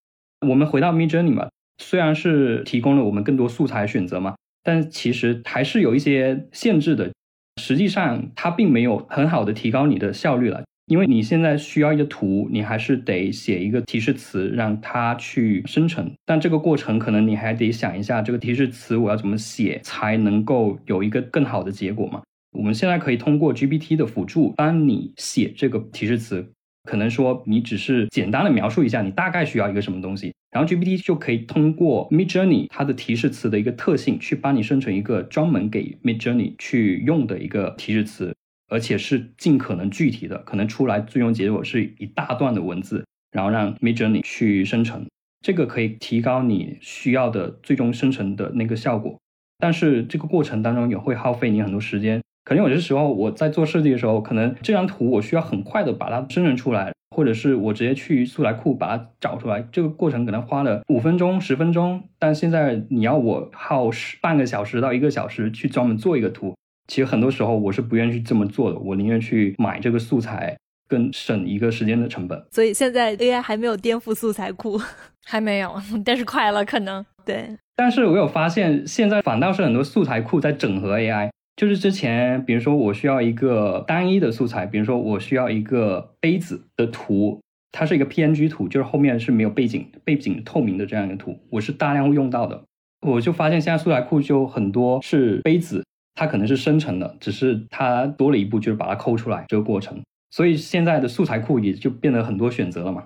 [0.49, 7.13] 我们回到 Midjourney 嘛，虽然是提供了我们更多素材选择嘛，但其实还是有一些限制的。
[7.61, 16.11] 实际上，它并没有很好的提高你的效率了，因为你现在需要一个图，你还是得写一个提示词让它去生成。
[16.25, 22.23] 但这个过程可能你还得想一下，这个提示词我要怎么写才能够有一个更好的结果嘛？
[22.53, 26.53] 我们现在可以通过 GPT 的辅助帮你写这个提示词，
[26.85, 38.35] 可能说你只是简单的描述一下你大概需要一个什么东西，然后 GPT 就可以通过 Mid Journey 它的提示词的一个特性，去帮你生成一个专门给 Mid Journey 去用的一个提示词，
[38.69, 45.07] 而且是尽可能具体的，可能出来最终结果是一大段的文字，然后让 Mid Journey 去生成，
[45.41, 49.19] 这个可以提高你需要的最终生成的那个效果，
[49.61, 52.21] 但是这个过程当中也会耗费你很多时间。
[52.43, 62.03] 可能有些时候我在做设计的时候，可能这张图我需要很快的把它生成出来，或者是我直接去素材库把它找出来，这个过程可能花了五分钟、十分钟。
[62.19, 66.57] 但现在你要我耗十半个小时到一个小时去专门做一个图，
[66.89, 70.57] 其实很多时候我是不愿意去这么做的，我宁愿去买这个素材，
[70.89, 72.43] 更省一个时间的成本。
[72.51, 74.81] 所以现在 AI 还没有颠覆素材库，
[75.25, 75.73] 还没有，
[76.05, 77.57] 但是快了，可能对。
[77.81, 81.31] 但是我有发现，现在反倒是很多素材库在整合 AI。
[81.57, 87.41] 就是之前，比如说我需要一个单一的素材，比如说我需要一个杯子的图，
[87.73, 92.63] 它是一个 PNG 图，就是后面是没有背景，背景透明的这样一个图，我是大量会用到的。
[93.01, 95.83] 我就发现现在素材库就很多是杯子，
[96.15, 99.99] 它可能是生成的，只是它多了一步，就是把它抠出来这个过程。
[100.31, 103.05] 所以现在的素材库也就变得很多选择了嘛。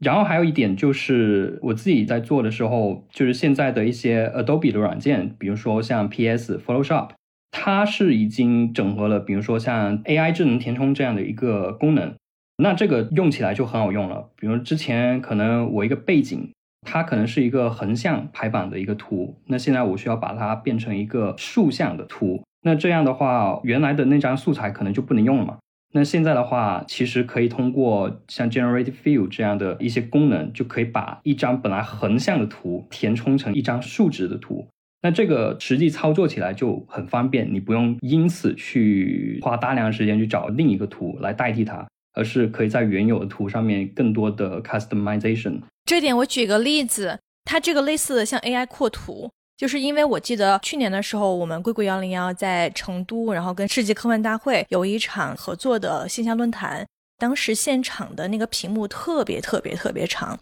[0.00, 7.10] 然后还有一点就是我自己在做的时候，就是现在的一些 Adobe 的软件，比如说像 PS、Photoshop。
[7.58, 12.14] 它是已经整合了，比如说像 AI 智能填充这样的一个功能，
[12.58, 14.28] 那这个用起来就很好用了。
[14.36, 16.52] 比如之前可能我一个背景，
[16.86, 25.56] 它可能是一个横向排版的一个图，那现在我需要把它变成一个竖向的图，那这样的话，原来的那张素材可能就不能用了嘛。
[25.92, 34.66] 那现在的话，其实可以通过像 Generative Fill 这样的一些功能，就可以把一张本来横向的图填充成一张竖直的图。
[35.02, 45.60] 那这个实际操作起来就很方便，你不用因此去花大量时间去找另一个图来代替它，而是可以在原有的图上面更多的 customization。
[45.84, 60.38] 这点我举个例子，它这个类似的像 AI 扩图，就是因为我记得去年的时候，我们硅谷幺零幺在成都，然后跟世纪科幻大会有一场合作的线下论坛，当时现场的那个屏幕特别特别特别长，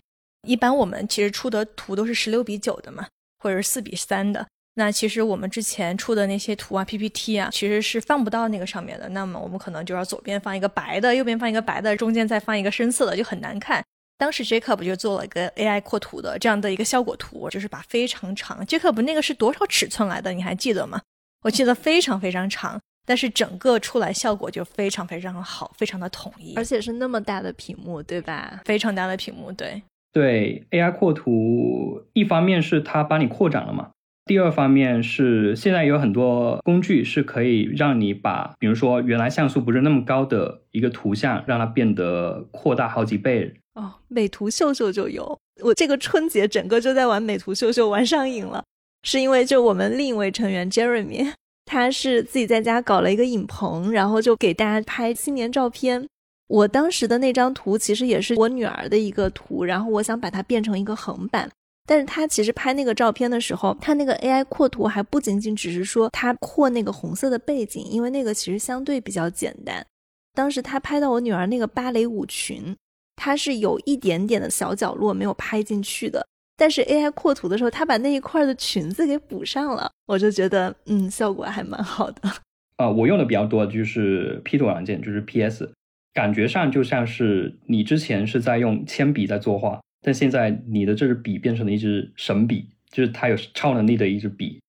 [0.47, 3.07] 一般我们其实出的图都是十六比九的嘛，
[3.39, 4.45] 或者是四比三的。
[4.77, 9.09] 那其实我们之前出的那些图啊、PPT 啊，其实是放不到那个上面的。
[9.11, 13.81] 那么我们可能就要左边放一个白的，右边放一个白的，中间再放一个深色的，就很难看。
[14.17, 20.33] 当时 Jacob 就做了一个 AI 扩图的这样的一个效果图，就是把非常长，Jacob 那个是多少尺寸来的？
[20.33, 21.01] 你还记得吗？
[21.43, 28.61] 我记得非常非常长，但是整个出来效果就非常非常好，非常的统一，而且是那么大的屏幕，对吧？
[28.65, 33.91] 非常大的屏幕，对对 AI 扩图，一方面是它帮你扩展了嘛。
[34.27, 43.53] 第二方面是，现在有很多工具是可以让你把，比如说原来像素不是那么高的一个图像，让它变得扩大好几倍。
[43.75, 48.65] 哦，美图秀秀就有，我这个春节整个就在玩美图秀秀，玩上瘾了。
[49.03, 51.33] 是因为就我们另一位成员 Jeremy，
[51.67, 56.07] 他是自己在家搞了一个影棚，然后就给大家拍新年照片。
[56.47, 61.51] 我当时的那张图其实也是我女儿的一个图，然后我想把它变成一个横版。
[61.87, 69.85] 但是他其实拍那个照片的时候，他那个 AI 扩图还不仅仅只是说他扩那个红色的背景，因为那个其实相对比较简单。
[70.33, 72.75] 当时他拍到我女儿那个芭蕾舞裙，
[73.17, 76.27] 它是有一点点的小角落没有拍进去的。
[76.57, 82.31] 但是 AI 扩图的时候，它把那一块的裙子给补上了，我就觉得嗯，效果还蛮好的。
[82.77, 85.73] 啊， 我用的比较多的就是 P 图软件，就是 PS，
[86.13, 89.81] 感觉上就像是你之前是在用铅笔在作画。
[90.07, 94.61] 但现在你的这支笔变成了一支神笔，就是它有超能力的一支笔，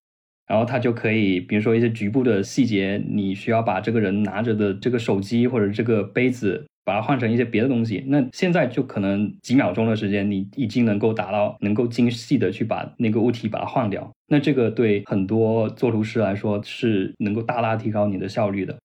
[0.47, 14.09] 然后它就可以，比如说一些局部的细节，你需要把这个人拿着的这个手机或者这个杯子，把它换成一些别的东西，那现在就可能几秒钟的时间，你已经能够达到能够精细的去把那个物体把它换掉。
[14.27, 18.77] 那这个对很多作图师来说是能够大大提高你的效率的。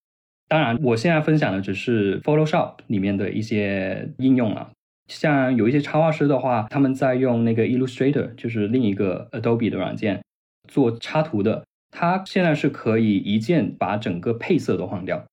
[0.49, 4.71] 当然，我现在分享的只是 Photoshop 里面的一些应用了。
[5.07, 10.21] 像有一些插画师的话，他们在用那个 Illustrator，就是另一个 Adobe 的软件
[10.69, 11.65] 做插图的。
[11.91, 15.25] 它现在是可以一键把整个配色都换掉。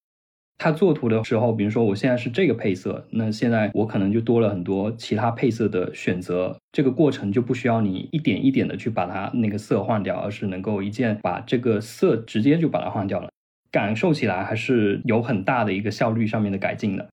[0.58, 6.58] 他做图的时候，比如说我现在是这个配色，那现在我可能就多了很多其他配色的选择。
[6.72, 13.30] 这个过程就不需要你一点一点的去把它那个色换掉，而是能够一键把这个色直接就把它换掉了。
[13.72, 17.08] 感受起来还是有很大的一个效率上面的改进的。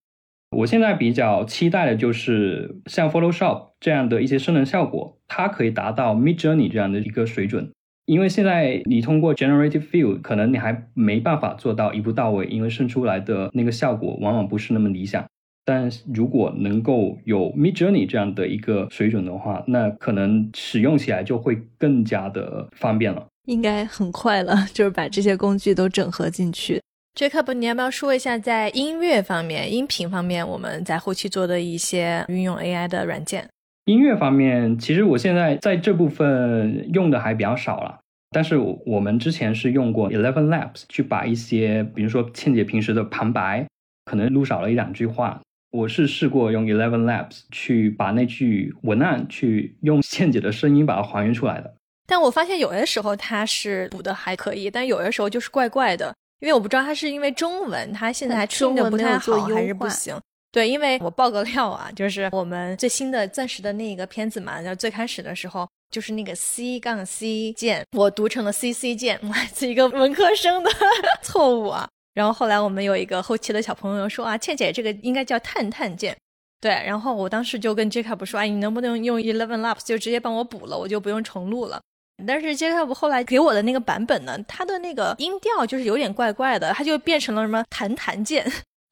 [0.56, 7.70] 我现在比较期待的就是像 Photoshop 这样的一些生成效果，它可以达到 Mid Journey 这样的一个水准。
[8.06, 15.24] 因为现在你通过 Generative Fill，可能你还没办法做到一步到位，因为生出来的那个效果往往不是那么理想。
[15.64, 23.26] 但如果能够有 Mid Journey 这样的一个水准的话，那可能使用起来就会更加的方便了。
[23.46, 26.80] 应该很快了，就是把这些工具都整合进去。
[27.18, 33.48] Jacob，你要不要说一下在音乐方面、音频方面，我们在后期做的一些运用 AI 的软件？
[33.86, 37.98] 音乐方面，其实我现在在这部分用的还比较少了。
[38.30, 43.66] 但是我们之前是用过 Eleven Labs 去把一些，比如说倩姐平时的旁白，
[44.06, 51.74] 可能录少了一两句话，我是试过用 Eleven Labs 去把那句文案去用倩姐的声音把它还原出来的。
[52.06, 60.14] 但我发现有的时候它是补的还可以，但有的时候就是怪怪的，因为我不知道它是因为中文，它现在还听的不太好还是不行。
[60.54, 65.68] 对，因为我爆个料啊，就是我们最新的钻石的那个片子嘛，然后最开始的时候。
[65.90, 70.70] 就是那个 C 杠 C 键，我读成了 C C 键， 来自一个文科生的
[71.22, 71.88] 错误啊。
[72.14, 76.16] 然后后来我们有一个后期的小朋友说啊，倩姐这个应该叫探探键，
[76.60, 76.72] 对。
[76.84, 81.80] 然后我当时就跟 Jacob 说，哎，你能不能用 Eleven Labs 就直接帮我补了，我就不用重录了。
[82.26, 88.44] 但是 Jacob 后来给我的那个版本呢，它的那个音调就是有点怪怪的，它就变成了什么弹弹键。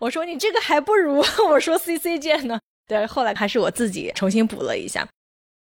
[0.02, 2.58] 我说你这个还不如 我说 C C 键呢。
[2.88, 5.06] 对，后来还是我自己重新补了一下。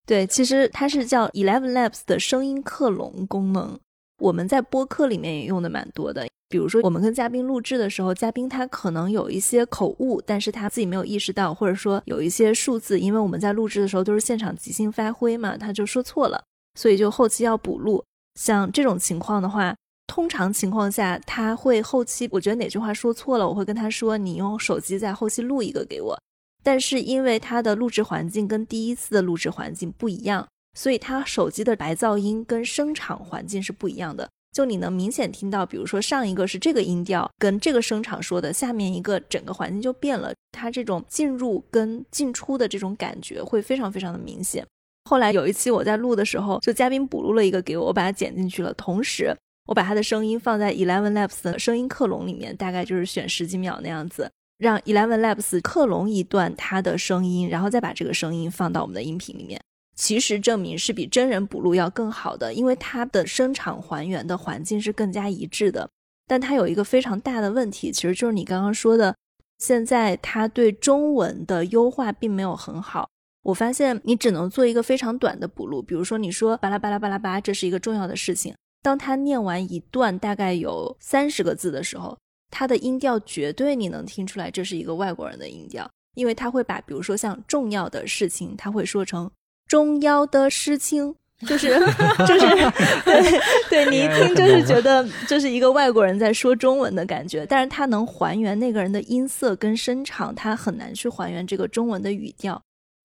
[0.06, 3.78] 对，其实它是叫 Eleven Labs 的声音克隆功能，
[4.18, 6.28] 我们在播客里面也用的蛮多的。
[6.50, 16.44] 比如说，我们跟嘉宾录制的时候，嘉宾他可能有一些口误，但是他自己没有意识到，或者说有一些数字，因为我们在录制的时候都是现场即兴发挥嘛，他就说错了，
[16.78, 18.04] 所以就后期要补录。
[18.38, 19.74] 像这种情况的话，
[20.06, 26.18] 通常情况下他会后期，我觉得哪句话说错了，我会跟他说，你用手机在后期录一个给我。
[26.62, 34.28] 但是因为它的录制环境跟第一次的录制环境不一样，所以它手机的白噪音跟声场环境是不一样的。
[34.52, 40.32] 就你能明显听到，比如说上一个是这个音调跟这个声场说的，下面一个整个环境就变了。
[40.50, 44.66] 它这种进入跟进出的这种感觉会非常非常的明显。
[45.04, 54.30] 后来有一期我在录的时候，就嘉宾补录了一个给我，我把它剪进去了，同时我把他的声音放在 Eleven Labs 的声音克隆里面，大概就是选十几秒那样子。
[54.58, 59.60] 让 Eleven Labs 克隆一段他的声音，然后再把这个声音放到我们的音频里面。
[59.96, 65.88] 其实证明是比真人补录要更好的，因为它的声场还原的环境是更加一致的。
[66.26, 69.14] 但它有一个非常大的问题，其实就是你刚刚说的，
[69.58, 73.08] 现在它对中文的优化并没有很好。
[73.42, 78.54] 我发现你只能做一个非常短的补录，比如说你说巴拉巴拉巴拉巴，这是一个重要的事情。
[78.86, 82.16] 当他念完一段大概有三十个字的时候。
[82.48, 89.28] 他的音调绝对你能听出来，这是一个外国人的音调，因为他会把，比如说像重要的事情，他会说成
[89.66, 91.70] 重要的事情，就是
[92.24, 92.46] 就是
[93.04, 102.62] 对对，你一听就是觉得这是一个外国人在说中文的感觉，但是他能还原那个人的音色跟声场，他很难去还原这个中文的语调。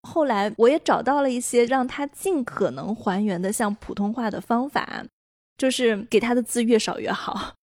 [0.08, 5.04] 后来我也找到了一些让他尽可能还原的像普通话的方法，
[5.62, 7.54] 就是给他的字越少越好。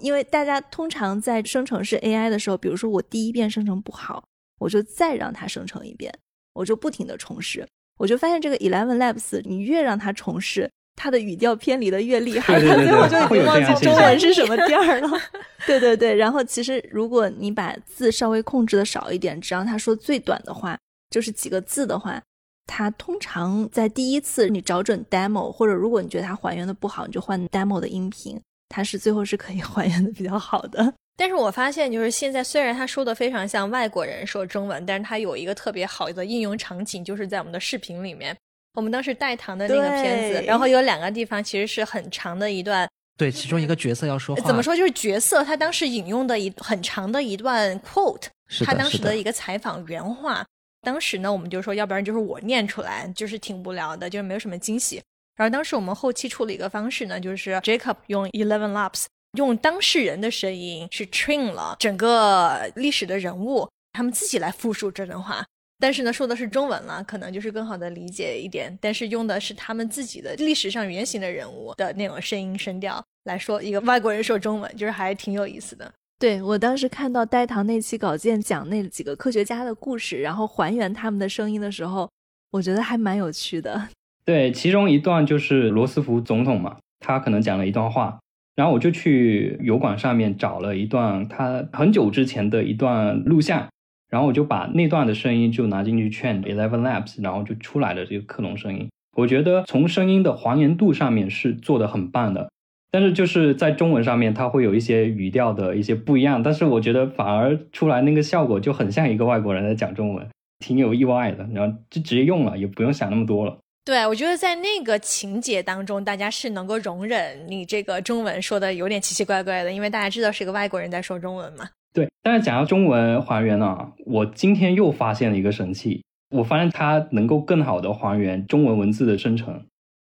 [0.00, 4.22] 因为大家通常在生成式 AI 的时候，比如说我第一遍生成不好，
[4.60, 6.16] 我就再让它生成一遍，
[6.52, 7.66] 我就不停的重试，
[7.98, 15.20] 我就发现这个 Eleven Labs，你越让它重试，它的语调偏离的越厉害，它最后就已经忘记中文是什么调了。
[15.66, 20.78] 对对对，然后其实如果你把字稍微控制的少一点，只让它说最短的话，
[21.10, 22.22] 就是几个字的话，
[22.68, 28.40] 它通常在第一次你找准 demo，或者如果你觉得它还原的不好，你就换 demo 的音频。
[28.68, 38.36] 它是最后是可以还原的比较好的， 但是我发现就是现在虽然他说的非常像外国人说中文，但是他有一个特别好的应用场景，就是在我们的视频里面。
[38.74, 48.26] 我们当时带糖的那个片子，然后有两个地方其实是很长的一段，对，其中一个角色要说话，怎么说就是角色他当时引用的一很长的一段 quote，
[48.66, 50.44] 他当时的一个采访原话。
[50.82, 55.02] 当时呢，我们就说要不然就是我念出来，就是挺无聊的，就是没有什么惊喜。
[55.36, 59.04] 然后当时我们后期处理一个方式呢，就是 Jacob 用 Eleven Labs
[59.36, 65.44] 用当事人的声音去 train 了整个历史的人物，他们自己来复述这段话。
[65.80, 68.76] 但是呢，说的是中文了，可能就是更好的理解一点。
[68.80, 75.92] 但是用的是他们自己的历史上原型的人物的那种声音声调来说，一个外国人说中文，就是还挺有意思的。
[76.18, 82.10] 对我当时看到呆糖那期稿件讲那几个科学家的故事，然后还原他们的声音的时候，
[82.50, 83.88] 我觉得还蛮有趣的。
[84.26, 88.18] 对，其中一段就是罗斯福总统嘛，他可能讲了一段话，
[88.56, 93.68] 然后我就去油管上面找了一段他很久之前的一段录像，
[94.10, 98.88] 然后我就把那段的声音就拿进去劝 Eleven Labs，然后就出来了这个克隆声音。
[99.16, 102.50] 我觉得从声音的还原度上面是做的很棒的，
[102.90, 110.26] 但是就是在中文上面，它会有一些语调的一些不一样，但是我觉得反而出来那个效果就很像一个外国人在讲中文，
[110.58, 111.46] 挺有意外的。
[111.52, 113.58] 然后就直接用了，也不用想那么多了。
[113.84, 121.66] 对，我觉得在那个情节当中，大家是能够容忍你这个中文说的有点奇奇怪怪的，因为大家知道是个外国人在说中文嘛。
[121.94, 129.62] 对，但是讲到中文还原呢，我今天又发现了一个神器，我发现它能够更好的还原中文文字的生成。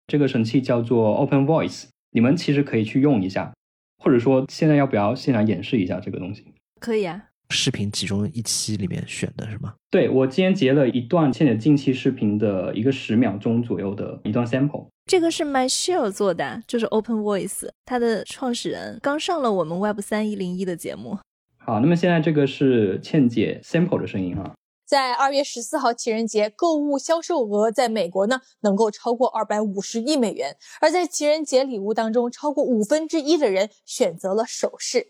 [0.06, 1.86] 这个神器叫做 Open Voice。
[2.12, 3.52] 你们其实可以去用一下，
[3.98, 6.44] 或者说现在要不要现场演示一下这个东西？
[6.78, 9.74] 可以啊，视频其中一期里面选的是吗？
[9.90, 14.86] 对，我今天截了一段倩姐近期视频的一个十秒钟左右的一段 sample。
[15.06, 21.18] 这个是 MyShare 做的，就是 Open Voice，它的创始人刚上了我们 Web 三一零一的节目。
[21.58, 24.52] 好，那么现在这个是倩姐 sample 的声音啊。
[24.92, 30.54] 在二月十四号情人节，购物销售额在美国呢能够超过二百五十亿美元。
[30.82, 35.06] 而在情人节礼物当中，超过五分之一的人选择了首饰。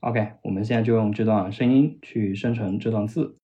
[0.00, 3.36] OK，我们现在就用这段声音去生成这段字。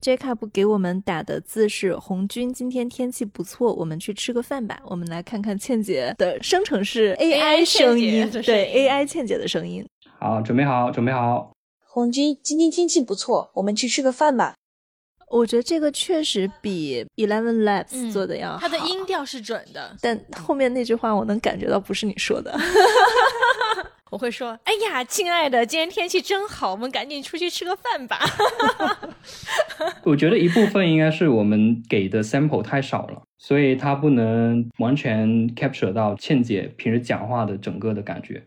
[0.00, 9.84] Jacob 给我们打的字是“红军，今天天气不错，我们去吃个饭吧。”我们来看看倩姐的生成式 AI 声音，对 AI 倩姐的声音。
[10.20, 11.50] 好，准备好，准备好。
[11.84, 14.54] 红军，今天天气不错，我们去吃个饭吧。
[15.30, 22.56] 我觉得这个确实比 Eleven Labs 做的要好，它的音调是准的，但后面那句话我能感觉到不是你说的。
[24.10, 28.18] 我会说：“哎呀，亲爱的，今天天气真好，我们赶紧出去吃个饭吧。
[30.02, 38.42] ”我觉得一部分应该是我们给的 sample 太少了，所以它不能完全 capture 到倩姐平时讲话的整个的感觉。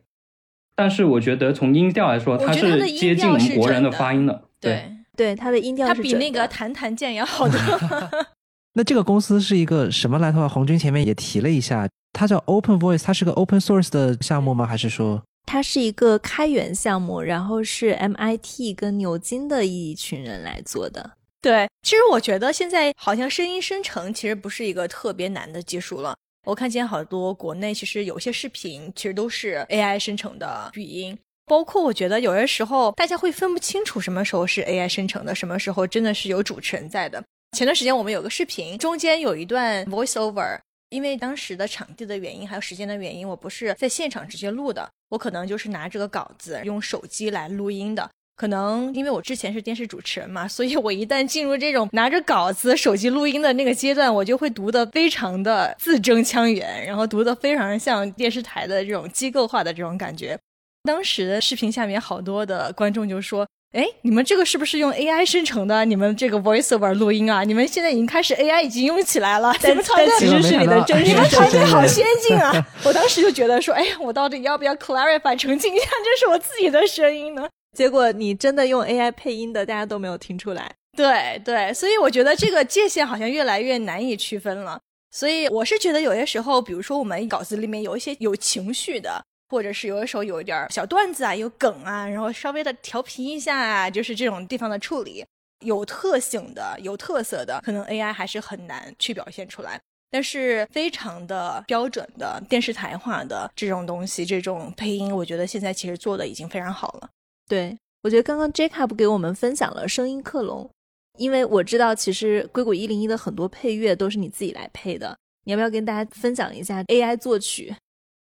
[0.76, 4.72] 但是我觉得从音调来说，它是接近我们国人的发音的，对。
[4.74, 4.98] 对
[5.38, 7.58] 它的音调，它比那个弹弹键要好多。
[8.74, 10.48] 那这个公司是一个什么来头啊？
[10.48, 14.66] 红军前面也提了一下，它叫 Open Voice，它是个 Open Source 的项目吗？
[14.66, 17.22] 还是说它是一个开源项目？
[17.22, 21.12] 然后是 MIT 跟牛津的一群人来做的。
[21.42, 26.16] 对，其实我觉得现在好像声音生成其实不是一个特别难的技术了。
[26.46, 31.18] 我看见好多国内其实有些视频其实都是 AI 生成的语音。
[31.46, 37.22] 包括我觉得有些时候大家会分不清楚什么时候是 AI 生成的，什么时候真的是有主持人在的。
[37.58, 40.58] 前段时间我们有个视频，中间有一段 voiceover，
[40.90, 48.10] 因为当时的场地的原因还有时间的原因，我不是在现场直接录的，我可能就是拿这个稿子用手机来录音的。
[48.38, 60.40] 可能因为我之前是电视主持人嘛，所以我一旦进入这种拿着稿子手机录音的那个阶段，我就会读的非常的字正腔圆，然后读的非常像电视台的这种机构化的这种感觉。
[60.84, 65.86] 当时的视频下面好多的观众就说：“哎，你们这个是不是用 AI 生成的？
[65.86, 67.44] 你们这个 voiceover 录音啊？
[67.44, 69.54] 你们现在已经开始 AI 已经用起来了？
[69.62, 72.52] 但但其实是你的 真实场景好先进啊！
[72.84, 77.48] 我当时就觉得说：哎呀，我到底要不要 clarify 澄清一下，这是我自己的声音呢？
[77.78, 80.72] 结果你真的用 AI 配音的，大家都没有听出来。
[80.98, 84.80] 对对，所以我觉得这个界限好像越来越难以区分了。
[85.12, 89.24] 所以我是觉得有些时候，比如说我们稿子里面有一些有情绪的。
[89.52, 95.26] 或者是有的时候有一点小段子啊，有梗啊，然后稍微的调皮一下啊，就是这种地方的处理，
[95.60, 99.78] 有特性的、有特色的，可能 AI 还是很难去表现出来。
[100.10, 107.10] 但是非常的标准的电视台化的这种东西，这种配音，我觉得现在其实做的已经非常好了。
[107.48, 110.70] 对我觉得刚刚 Jacob 给我们分享了声音克隆，
[111.18, 117.76] 因为我知道其实硅谷一零一的很多配乐都是你自己来配的，你要不要跟大家分享一下 AI 作曲？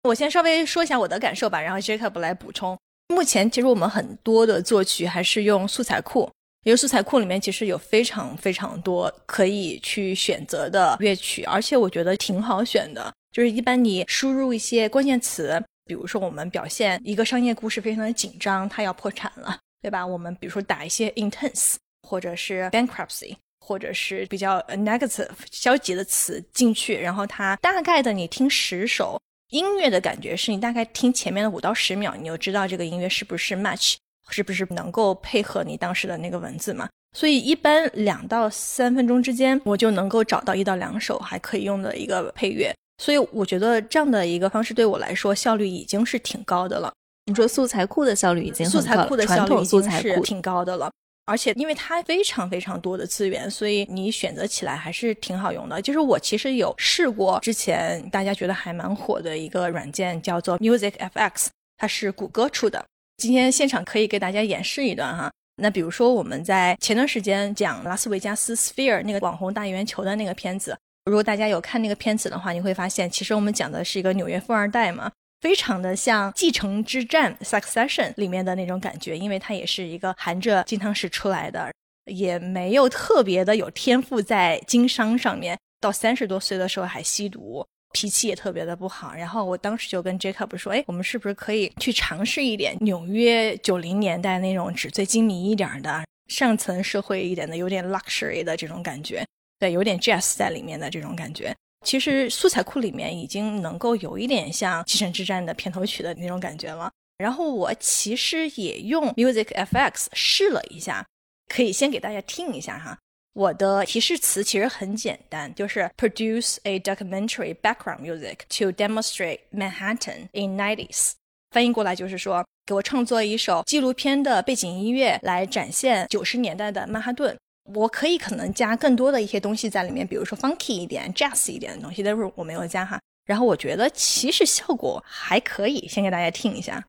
[0.06, 2.78] 我先稍微说一下我的感受吧，然后 Jacob 来补充。
[3.08, 6.30] 目前其实我们很多的作曲还是用素材库，
[6.64, 13.12] 因为素材库里面其实有非常非常多可以去选择的乐曲，而且我觉得挺好选的。
[13.32, 20.06] 就是一般你输入一些关键词，比如说我们表现一个商业故事非常的紧张，它要破产了，对吧？
[20.06, 29.20] 我们比如说打一些 intense 或者是 bankruptcy 或者是比较 negative 消极的词进去，然后它大概的你听十首。
[29.50, 33.94] 音乐的感觉是你大概听前面的五到十秒，你就知道这个音乐是不是 match，
[34.30, 36.88] 是不是能够配合你当时的那个文字嘛？
[37.16, 42.74] 所以一般两到三分钟之间，我就能够找到一到两首还可以用的一个配乐。
[43.02, 46.92] 所以我觉得这样的一个方式对我来说效率已经是挺高的了。
[47.26, 50.90] 你说素材库的效率已经素材库的效率已经是挺高的了。
[51.26, 55.82] 而且，因为它非常非常多的资源，所以你选择起来还是挺好用的。
[55.82, 61.48] 就是我其实有试过之前大家觉得还蛮火的一个软件，叫做 Music FX，
[61.78, 62.84] 它是谷歌出的。
[63.16, 65.30] 今天现场可以给大家演示一段哈。
[65.56, 75.10] 那比如说我们在前段时间讲拉斯维加斯 Sphere 那个网红大圆球的那个片子，如果大家有看那个片子的话，你会发现其实我们讲的是一个纽约富二代嘛。
[75.46, 81.72] 非常的像《继承之战》（Succession） 里面的那种感觉，因为他也是一个含着金汤匙出来的，
[82.06, 85.56] 也没有特别的有天赋在经商上面。
[85.80, 89.14] 到三十多岁的时候还吸毒，脾气也特别的不好。
[89.14, 99.24] 然后我当时就跟 Jacob 说：“哎，我们是不是可以去尝试一点纽约九零年代那种纸醉金迷一点的、上层社会一点的、有点 luxury 的这种感觉？
[99.60, 101.54] 对，有点 jazz 在里面的这种感觉。”
[101.86, 106.90] 其实素材库里面已经能够有一点像《继承之战》的片头曲的那种感觉了。
[107.16, 111.06] 然后我其实也用 Music FX 试了一下，
[111.46, 112.98] 可以先给大家听一下哈。
[113.34, 121.12] 我的提示词其实很简单，就是 Produce a documentary background music to demonstrate Manhattan in nineties。
[121.52, 127.38] 翻译过来就是说，给我创作一首纪录片的背景音乐来展现九十年代的曼哈顿。
[127.74, 133.00] 我可以可能加更多的一些东西在里面，比如说 funky 一点、jazz 一点的东西，但是我没有加哈。
[133.24, 136.84] 然后我觉得其实效果还可以，先给大家听一下。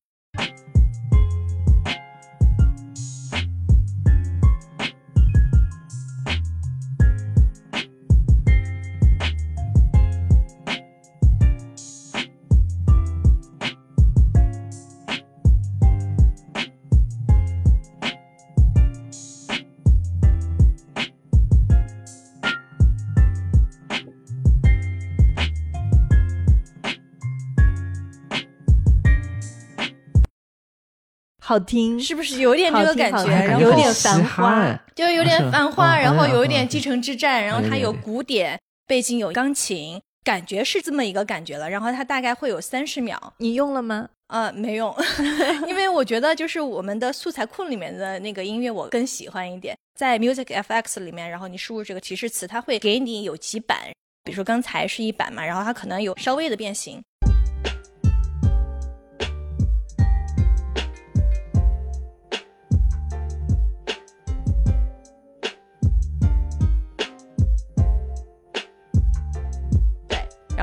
[31.48, 33.30] 好听，是不是有点这个感觉？
[33.32, 41.70] 然后有点繁花，就有点繁花，然后有一点继承之战，然后它有古典背景，有钢琴，感觉是这么一个感觉了。
[41.70, 44.10] 然后它大概会有三十秒，你用了吗？
[44.28, 44.94] 呃，没用，
[45.70, 53.78] 因为我觉得就是我们的素材库里面的那个音乐我更喜欢一点，在 Music FX 里面，然后你输入这个提示词，它会给你有几版，
[54.26, 57.02] 比如说刚才是一版嘛，然后它可能有稍微的变形。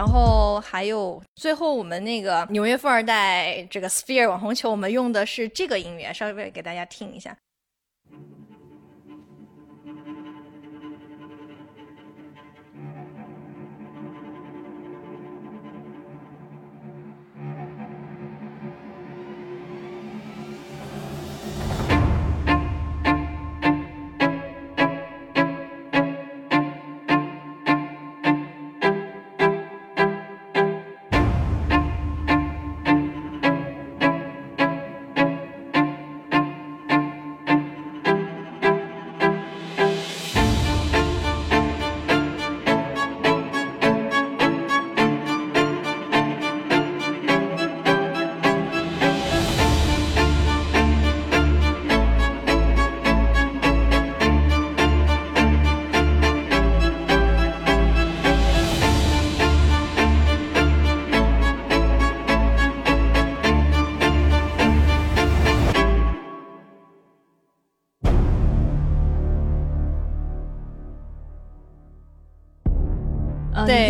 [0.05, 7.34] 然后还有最后我们那个纽约富二代这个 Sphere 网红球，我们用的是这个音乐，稍微给大家听一下。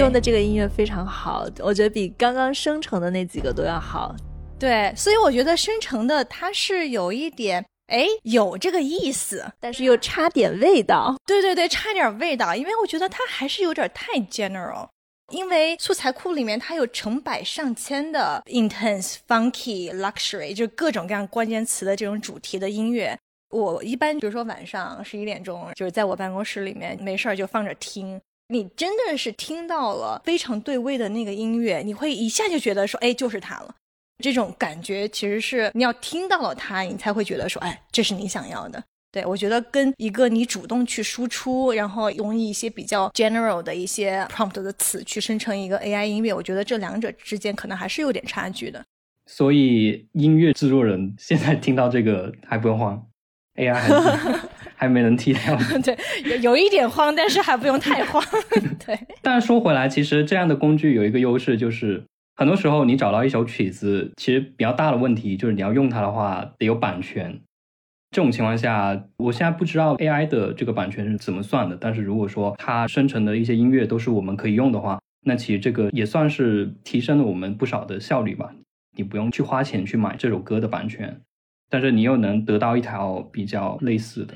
[0.04, 4.14] 用的这个音乐非常好，我觉得比刚刚生成的那几个都要好。
[4.58, 11.16] 对，所以我觉得生成的它是有一点，哎，有这个意思，但是又差点味道。
[11.26, 14.86] 对对对，差点味道，因为我觉得它还是有点太 general。
[15.32, 23.18] 因为素材库里面它有成百上千的 intense、funky、luxury，就各种各样关键词的这种主题的音乐。
[23.48, 28.20] 我一般比如说晚上十一点钟，就是在我办公室里面没事儿就放着听。
[28.54, 33.74] 你真的是听到了非常对位的那个音乐，你会一下就觉得说，哎，就是它了。
[34.22, 38.80] 这种感觉其实是你要听到了它，你才会觉得说，哎，这是你想要的。
[39.10, 48.84] 对我觉得跟一个你主动去输出，然后用一些比较 general 的一些 prompt 的词去生成一个 AI 音乐，我觉得这两者之间可能还是有点差距的。
[49.26, 53.04] 所以音乐制作人现在听到这个还不用慌
[53.56, 54.48] ，AI 还。
[54.84, 55.40] 还没能替代。
[55.82, 58.22] 对，有有一点慌，但是还不用太慌。
[58.86, 58.98] 对。
[59.22, 62.02] 但说回来，其实这样的工具有一个优势，就是
[62.36, 67.40] 很多时候你找到一首曲子，其实比较大的问题就是你要用它的话得有版权。
[68.10, 71.76] 这种情况下，我现在不知道 AI 的这个版权是怎么算的。
[71.80, 78.54] 但是如果说它生成的一些音乐都是我们可以用的话，那其实这个也算是提升了我们不少的效率吧。
[78.96, 81.20] 你不用去花钱去买这首歌的版权，
[81.68, 84.34] 但是你又能得到一条比较类似的。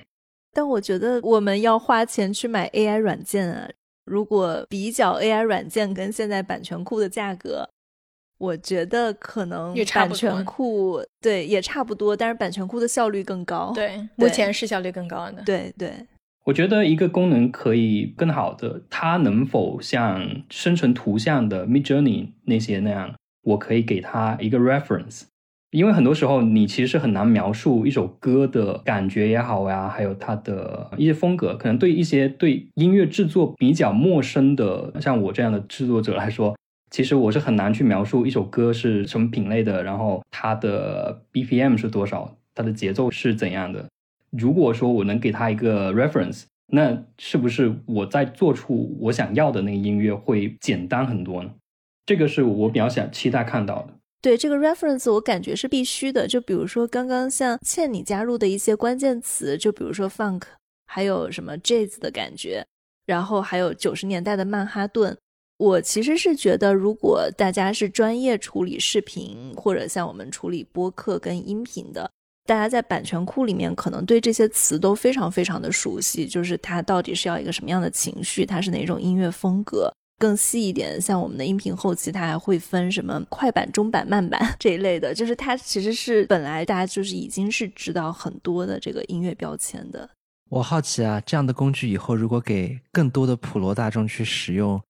[0.53, 3.69] 但我觉得我们要花钱去买 AI 软件啊！
[4.05, 7.69] 如果比较 AI 软件跟现在版权库的价格，
[8.39, 13.73] 我觉得可能版也差不多权库对也差不多，但是版权库的效率更高。
[13.75, 15.43] 对，目前是效率更高的。
[15.43, 15.93] 对对，
[16.45, 25.25] 我觉得一个功能可以更好的，它能否像生成图像的 Mid Journey 那些那样，我可以给它一个 reference。
[25.71, 36.57] 因为很多时候你其实是很难描述一首歌的感觉也好呀，还有它的一些风格，可能对一些对音乐制作比较陌生的，像我这样的制作者来说，
[36.91, 43.85] 其实我是很难去描述一首歌是什么品类的，然后它的 BPM 是多少，它的节奏是怎样的。
[44.31, 51.51] 如果说我能给他一个 reference，那是不是我在做出我想要的那个音乐会简单很多呢？
[52.07, 53.95] 这个是我比较想期待看到的。
[54.21, 56.27] 对这个 reference 我感觉是必须的。
[56.27, 60.43] 就比如说刚刚像倩你加入的一些关键词，就比如说 funk，
[60.87, 62.67] 还有什么 jazz 的感觉，
[63.07, 65.17] 然后还有九十年代的曼哈顿。
[65.59, 72.09] 我其实是觉得，如果大家是专业处理视频，或者像我们处理播客跟音频的，
[72.47, 79.93] 大家在版权库里面可能对这些词都非常非常的熟悉，就是它到底是要一个什么样的情绪，它是哪种音乐风格。
[80.19, 90.11] 更细一点，像我们的音频后期，它还会分什么快板、中板、慢板 这一类的，就是它其实是本来大家就是已经是知道很多的这个音乐标签的。
[90.51, 94.83] 我好奇啊，这样的工具以后如果给更多的普罗大众去使用，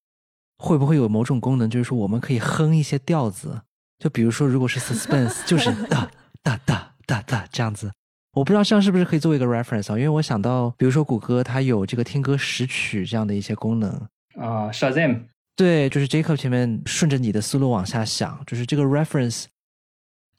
[0.56, 3.60] 会不会有某种功能，就是说我们可以哼一些调子？
[3.98, 6.10] 就比如说，如果是 suspense，就是 哒
[6.42, 7.90] 哒哒哒哒这样子。
[8.34, 9.98] 我不知道这样是不是可以作为一个 reference 啊？
[9.98, 14.08] 因为我想到，比如说谷歌它有这个听歌识曲这样的一些功能。
[14.40, 15.16] 啊、s h a z a m
[15.56, 19.46] 对，就是 Jacob 前面顺着你的思路往下想，就是这个 reference，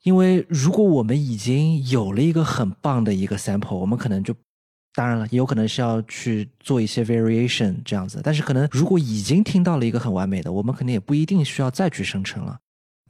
[0.03, 4.33] 因为如果我们已经有了一个很棒的一个 sample，我们可能就，
[4.93, 12.57] 当然了，也有可能是要去做一些 variation 这样子，但是可能如果已经听到了一个很完美的，我们可能也不一定需要再去生成了。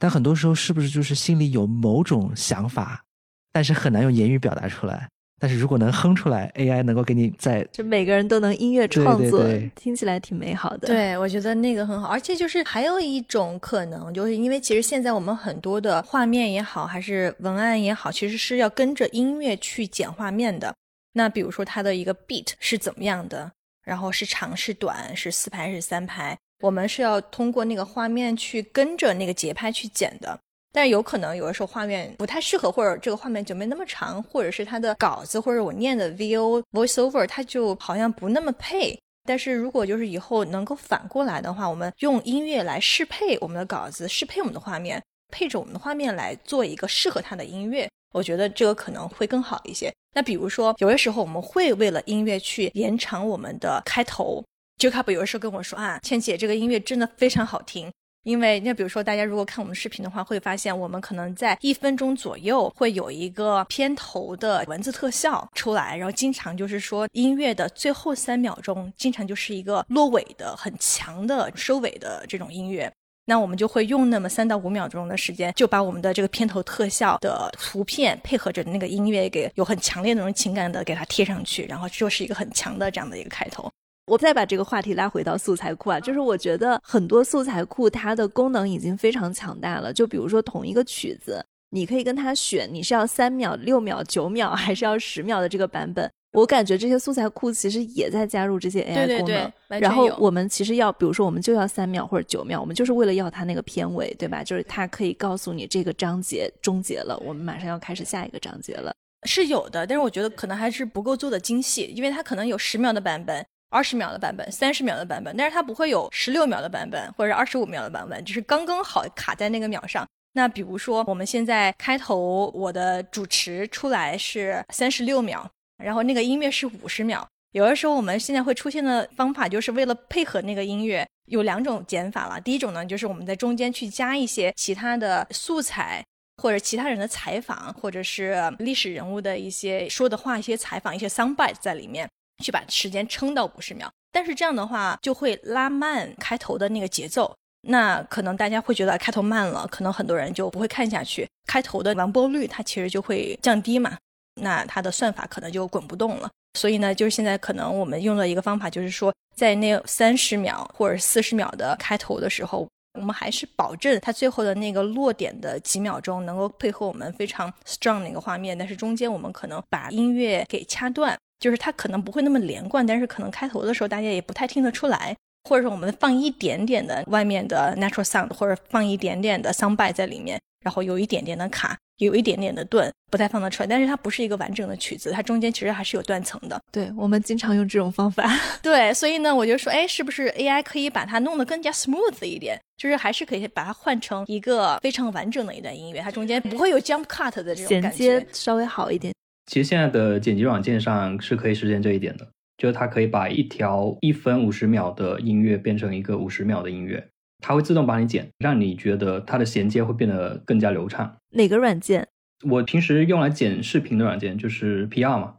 [0.00, 3.04] 但很多时候是不是就是心里有某种想法，
[3.52, 5.08] 但是很难用言语表达出来？
[5.42, 20.74] 但是如果能哼出来，AI 能够给你在就每个人都能音乐创作，对对对听起来挺美好的。，对，我觉得那个很好，而且就是还有一种可能，就是因为其实现在我们很多的画面也好，还是文案也好，其实是要跟着音乐去剪画面的。
[21.14, 23.50] 那比如说它的一个 beat 是怎么样的，
[23.82, 30.38] 然后是长是短，是四拍是三拍，我们是要通过那个画面去跟着那个节拍去剪的。
[30.72, 38.98] 但是有可能有的时候画面不太适合，或者这个画面就没那么长，或者是它的稿子或者我念的 VO voiceover 它就好像不那么配。
[39.24, 49.92] 但是如果就是以后能够反过来的话，我们用音乐来适配我们的稿子，适配我们的画面，配着我们的画面来做一个适合它的音乐，我觉得这个可能会更好一些。
[50.14, 54.42] 那比如说，有的时候我们会为了音乐去延长我们的开头。
[54.78, 57.92] Jacob 有的时候跟我说啊，倩姐这个音乐真的非常好听。
[58.24, 72.92] 因为那比如说，大家如果看我们视频的话，会发现我们可能在一分钟左右会有一个片头的文字特效出来，然后经常就是说音乐的最后三秒钟，经常就是一个落尾的很强的收尾的这种音乐。
[73.24, 83.70] 那我们就会用那么三到五秒钟的时间，就把我们的这个片头特效的图片配合着那个音乐，给有很强烈的那种情感的给它贴上去，然后就是一个很强的这样的一个开头。
[84.10, 89.92] 我再把这个话题拉回到素材库啊，就是我觉得很多素材库它的功能已经非常强大了。
[89.92, 91.40] 就比如说同一个曲子，
[91.70, 96.10] 你可以跟它选你是要三秒、六秒、九秒，还是要十秒的这个版本。
[96.32, 99.52] 我感觉这些素材库其实也在加入这些 AI 功能。
[99.80, 104.42] 然后我们其实要，比如说我们就要三秒或者九秒，我们就是为了要它那个片尾，对吧？
[104.42, 108.92] 就是它可以告诉你这个章节终结了，我们马上要开始下一个章节了。
[109.28, 120.06] 是有的，但是我觉得可能还是不够做的精细，因为它可能有十秒的版本、二十秒的版本、三十秒的版本，但是它不会有十六秒的版本或者二十五秒的版本，就是刚刚好卡在那个秒上。
[120.32, 125.48] 那比如说我们现在开头我的主持出来是三十六秒，
[125.82, 127.26] 然后那个音乐是五十秒。
[127.52, 132.40] 有的时候我们现在会出现的方法，就是为了配合那个音乐，有两种减法了。
[132.40, 136.04] 第一种呢，就是我们在中间去加一些其他的素材，
[136.40, 142.08] 或者其他人的采访，或者是历史人物的一些说的话、一些采访、一些 soundbite 在里面，
[142.40, 143.88] 去把时间撑到五十秒。
[144.10, 147.32] 但是这样的话，就会拉慢开头的那个节奏。
[147.68, 151.28] 那可能大家会觉得开头慢了，可能很多人就不会看下去。
[151.46, 153.98] 开头的完播率它其实就会降低嘛，
[154.40, 156.30] 那它的算法可能就滚不动了。
[156.58, 162.66] 所以呢，就是现在可能我们用的一个方法，就是说在那三十秒或者四十秒的开头的时候，
[162.98, 175.16] 我们还是保证它最后的那个落点的几秒钟能够配合我们非常 strong 的一个画面，但是中间我们可能把音乐给掐断，就是它可能不会那么连贯，但是可能开头的时候大家也不太听得出来。
[175.48, 183.66] 或者说我们放一点点的外面的 natural sound，或者放一点点的 sound bite 在里面，然后有一点点的卡，有一点点的顿，不太放得出来。
[183.66, 186.60] 但是它不是一个完整的曲子，它中间其实还是有断层的。
[186.70, 188.30] 对我们经常用这种方法。
[188.60, 192.60] 对，所以呢，我就说，哎，是不是 AI 可以把它弄得更加 smooth 一点？
[192.76, 198.26] 就是还是可以把它换成一个非常完整的一段音乐，它中间不会有 jump cut 的这种衔感觉接。
[198.30, 199.14] 稍微好一点。
[199.50, 207.04] 其实现在的剪辑软件上是可以实现这一点的，就是它可以把一条一分五十秒的音乐变成一个五十秒的音乐，
[207.40, 211.16] 它会自动帮你剪，让你觉得它的衔接会变得更加流畅。
[211.30, 212.06] 哪个软件？
[212.48, 215.34] 我平时用来剪视频的软件就是 PR 嘛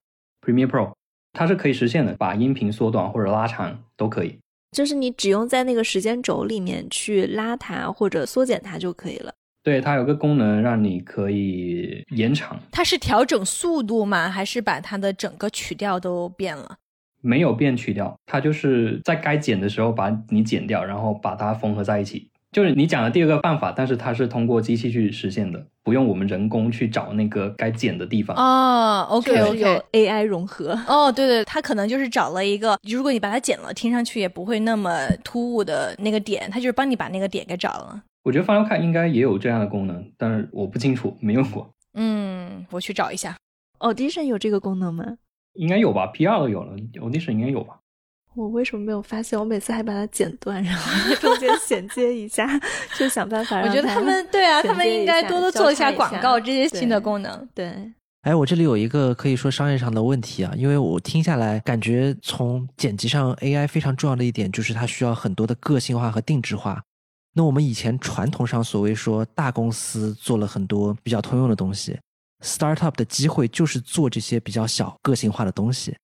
[0.46, 0.92] ，Premiere Pro，
[1.32, 4.38] 它是可以实现的，把音频缩短或者拉长都可以。
[4.74, 9.34] 就是你只用在那个时间轴里面去拉它或者缩减它就可以了。
[9.64, 14.30] 对，它有个功能让你可以延长，它是调整速度吗？
[14.30, 16.78] 还是把它的整个曲调都变了？
[17.22, 22.28] 没有变曲调，它就是在该剪的时候把你剪掉，然后把它缝合在一起。
[22.52, 28.36] 就是你讲的第二个办法，但是它是通过机器去实现的，不用我们人工去找那个该剪的地方。
[28.36, 30.78] 哦 OK OK，有 AI 融合。
[30.88, 38.02] 哦，对对，它可能就是找了一个，如果你把它剪了，听上去也不会那么突兀的那个点，它就是帮你把那个点给找了。
[38.24, 43.36] 我觉得 Final Cut 应该也有这样的功能，但是我不清楚，没用过，嗯，我去找一下。
[43.80, 45.04] Audition 有这个功能吗？
[45.54, 47.80] 应该有吧，P 二都有了，Audition 应该有吧？
[48.36, 49.38] 我为什么没有发现？
[49.38, 52.48] 我每次还把它剪断，然后在中间衔接一下，
[52.98, 57.50] 就想办法我觉得他们对啊，他们应该多多做一下广告，这些新的功能。
[57.54, 57.92] 对
[58.22, 66.84] 哎，我这里有一个可以说商业上的问题啊，因为我听下来感觉从剪辑上 AI 非常重要的一点就是它需要很多的个性化和定制化。
[67.34, 71.98] 那我们以前传统上所谓说大公司做了很多比较通用的东西
[72.44, 75.96] ，startup 的机会就是做这些比较小个性化的东西。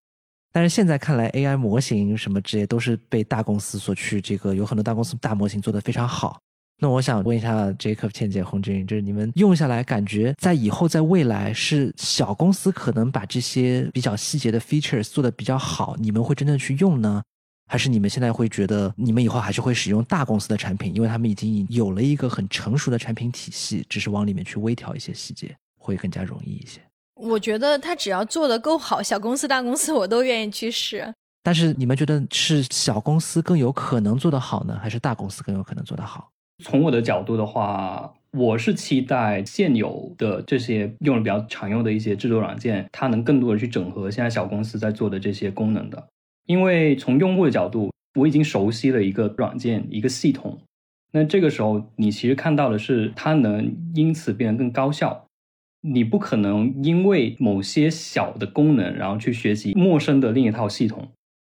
[0.54, 6.40] 但是现在看来，AI 模型什么之类都是被大公司所去这个有很多大公司大模型做得非常好。
[6.80, 17.22] 那我想问一下 Jacob、倩姐、红军，就是你们用下来感觉在以后在未来是小公司可能把这些比较细节的 features 做得比较好，你们会真正去用呢？
[17.68, 26.80] 还是你们现在会觉得你们以后还是会使用大公司的产品，因为他们已经有了一个很成熟的产品体系，只是往里面去微调一些细节，会更加容易一些。
[27.16, 31.14] 我觉得他只要做的够好，小公司、大公司我都愿意去试。
[31.44, 36.30] 但是你们觉得是小公司更有可能做得好呢，还是大公司更有可能做得好？
[36.64, 46.08] 从我的角度的话，我是期待现有的这些用的比较常用的一些制作软件，它能更多的去整合现在小公司在做的这些功能的。
[46.48, 50.60] 因为从用户的角度，我已经熟悉了一个软件、一个系统，
[51.12, 55.26] 那这个时候你其实看到的是它能因此变得更高效。
[55.82, 61.08] 你不可能因为某些小的功能，然后去学习陌生的另一套系统。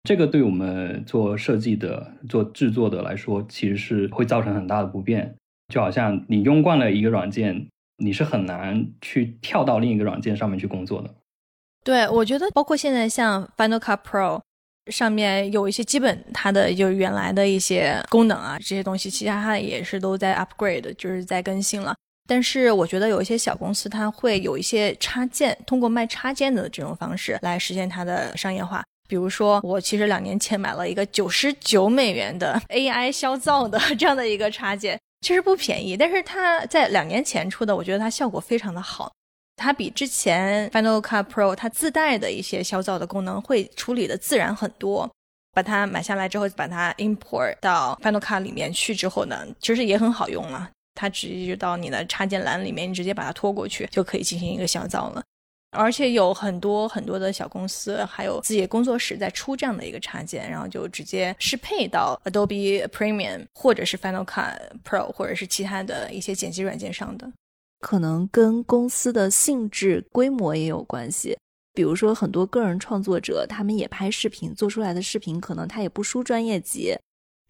[0.04, 5.36] 这个对我们做设计的、做制作的来说，其实是会造成很大的不便。
[5.74, 7.68] 就好像你用惯了一个软件，
[7.98, 11.14] 你是很难去跳到另一个软件上面去工作的。
[11.84, 14.42] 对，我觉得包括现在像 Final Cut Pro
[14.92, 21.96] 上面有一些基本它的就是原来的一些功能啊，这些东西其实它也是都在 upgrade，就是在更新了。
[22.28, 28.84] 但是我觉得有一些小公司，它会有一些插件，通过卖插件的这种方式来实现它的商业化。
[29.10, 39.12] 比如说，我其实两年前买了一个九十九美元的 AI 消噪的这样的一个插件，其实不便宜，但是它在两年前出的，我觉得它效果非常的好。
[39.64, 45.10] 它比之前 Final Cut Pro 它自带的一些消噪的功能会处理的自然很多。
[45.56, 50.70] 把它买下来之后，把它 import 到 Final Cut 里面去之后呢，其实也很好用了。
[50.96, 55.24] 它直接就到你的插件栏里面，你直接把它拖过去，就可以进行一个消噪了。
[55.78, 67.32] 而且有很多很多的小公司，还有自己的工作室在出这样的一个插件，然后就直接适配到 Adobe Premium 或者是 Final Cut Pro 或者是其他的一些剪辑软件上的。
[67.84, 71.38] 可能跟公司的性质、规模也有关系。
[71.74, 76.96] 比如说，很多个人创作者，他们也拍视频，做出来的视频可能他也不输专业级，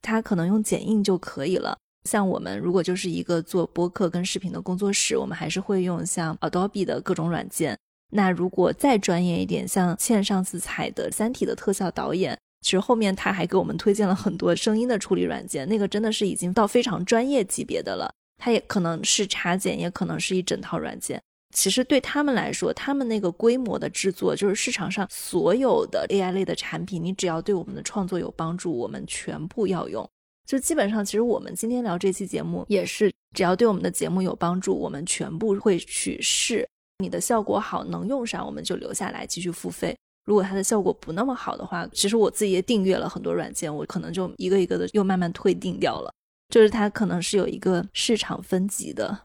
[0.01, 1.77] 他可能用剪映就可以了。
[2.09, 7.77] 像我们如果就是一个做播客跟视频的工作室，我们还是会用像 Adobe 的各种软件。
[8.11, 18.11] 那如果再专业一点，像倩上次采的《三体》的特效导演，其实后面他还给我们推荐了很多声音的处理软件，那个真的是已经到非常专业级别的了。
[18.37, 21.21] 它也可能是插件，也可能是一整套软件。
[21.55, 30.09] 其实对他们来说，他们那个规模的制作，就是市场上所有的 AI 类的产品，你只要对我们的创作有帮助，我们全部要用。
[30.47, 36.67] 就基本上，其实我们今天聊这期节目也是，只要对我们的节目有帮助，我们全部会去试。
[36.99, 39.95] 你的效果好，能用上，我们就留下来继续付费。
[40.25, 46.11] 如果它的效果不那么好的话，其实我自己也订阅了很多软件，我可能就一个一个的又慢慢退订掉了。
[46.53, 49.21] 就是它可能是有一个市场分级的。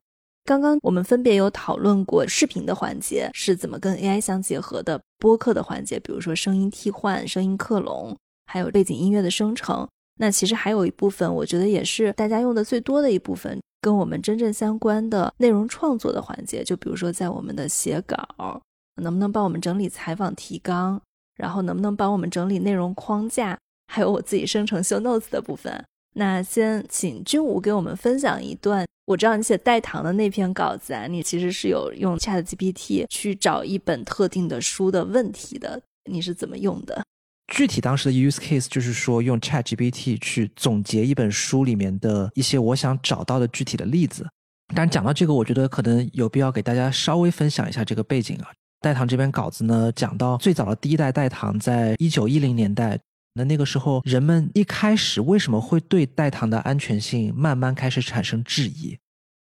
[0.47, 8.16] 刚刚我们分别有讨论过视频的环节是怎么跟 AI 相结合的，播客的环节，比如说声音替换、声音克隆，
[8.47, 9.87] 还有背景音乐的生成。
[10.18, 18.62] 那其实还有一部分，我觉得也是大家用的最多的一部分，跟我们真正相关的内容创作的环节，就比如说在我们的写稿。
[19.03, 20.99] 能不能帮我们整理采访提纲？
[21.37, 23.59] 然后能不能帮我们整理内容框架？
[23.87, 25.85] 还有我自己生成 show notes 的部分。
[26.18, 28.84] 那先请君武给我们分享一段。
[29.06, 35.80] 我知道你写代糖的那篇稿子啊，你其实是有用 Chat GPT 去找一本特定的书的问题的。
[36.10, 37.04] 你是怎么用的？
[37.54, 44.26] 具体当时的 use case 就是说用 Chat GPT 去总结一本书里面的一些我想找到的具体的例子。
[44.74, 48.48] 但讲到这个，我觉得可能有必要给大家稍微分享一下这个背景啊。
[48.80, 52.98] 代糖这篇稿子呢，讲到最早的第一代代糖，在一九一零年代，
[53.39, 58.99] 那那个时候人们一开始为什么会对代糖的安全性慢慢开始产生质疑？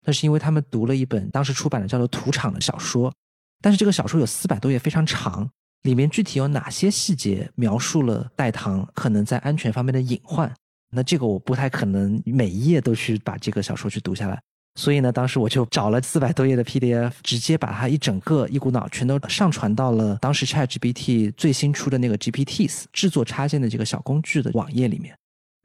[0.06, 3.14] 那是因为他们读了一本当时出版的叫做《土场》的小说，
[3.62, 5.50] 但是这个小说有四百多页，非常长，
[5.82, 10.52] 里面具体有哪些细节描述了代糖可能在安全方面的隐患？
[10.94, 14.42] 那这个我不太可能每一页都去把这个小说去读下来。
[14.76, 25.14] 所以呢，当时我就找了四百多页的 PDF，直接把它一整个一股脑全都上传到了当时 ChatGPT 最新出的那个 GPTs 制作插件的这个小工具的网页里面。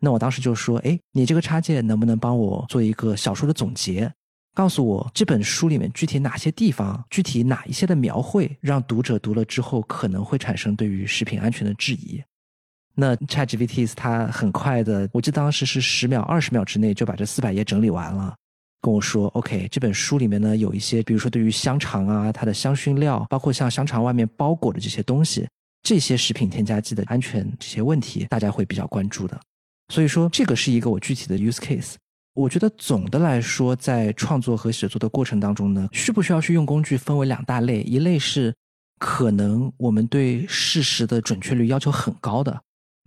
[0.01, 4.13] 那我当时就说：“哎，你这个插件能不能帮我做一个小说的总结？
[4.55, 12.21] 告诉我这本书里面具体哪些地方、具体哪一些的描绘，让读者读了之后可能会产生对于食品安全的质疑？”
[12.95, 18.35] 那 ChatGPT 它很快的，我记得当时是十秒、二十秒之内就把这四百页整理完了。
[18.87, 25.45] 跟我说，OK，这本书里面呢有一些，比如说对于香肠啊，它的香薰料，包括像香肠外面包裹的这些东西，
[25.83, 29.41] 这些食品添加剂的安全这些问题，大家会比较关注的。
[29.93, 31.95] 所以说，这个是一个我具体的 use case。
[32.35, 38.55] 我觉得总的来说，在创作和写作的过程当中呢，需不需要去用工具，分为两大类，一类是
[39.01, 42.57] 可能我们对事实的准确率要求很高的，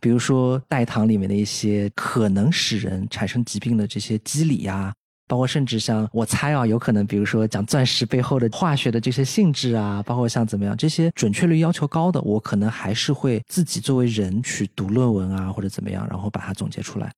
[0.02, 4.94] 比如说代糖里面的一些可能使人产生疾病的这些机理呀。
[5.30, 17.12] 包括甚至像我猜啊，有可能比如说讲钻石背后的化学的这些性质啊，包括像怎么样这些准确率要求高的，我可能还是会自己作为人去读论文啊，或者怎么样，然后把它总结出来。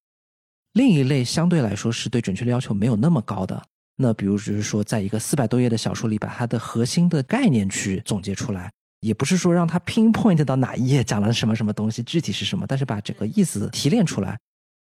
[0.73, 3.63] 另一类相对来说是对准确率要求没有那么高的，
[3.95, 14.37] 那比如就是说，在一个四百多页的小说里，把它的核心的概念去总结出来，也不是说让它 pinpoint 到哪一页讲了什么什么东西，具体是什么，但是把整个意思提炼出来。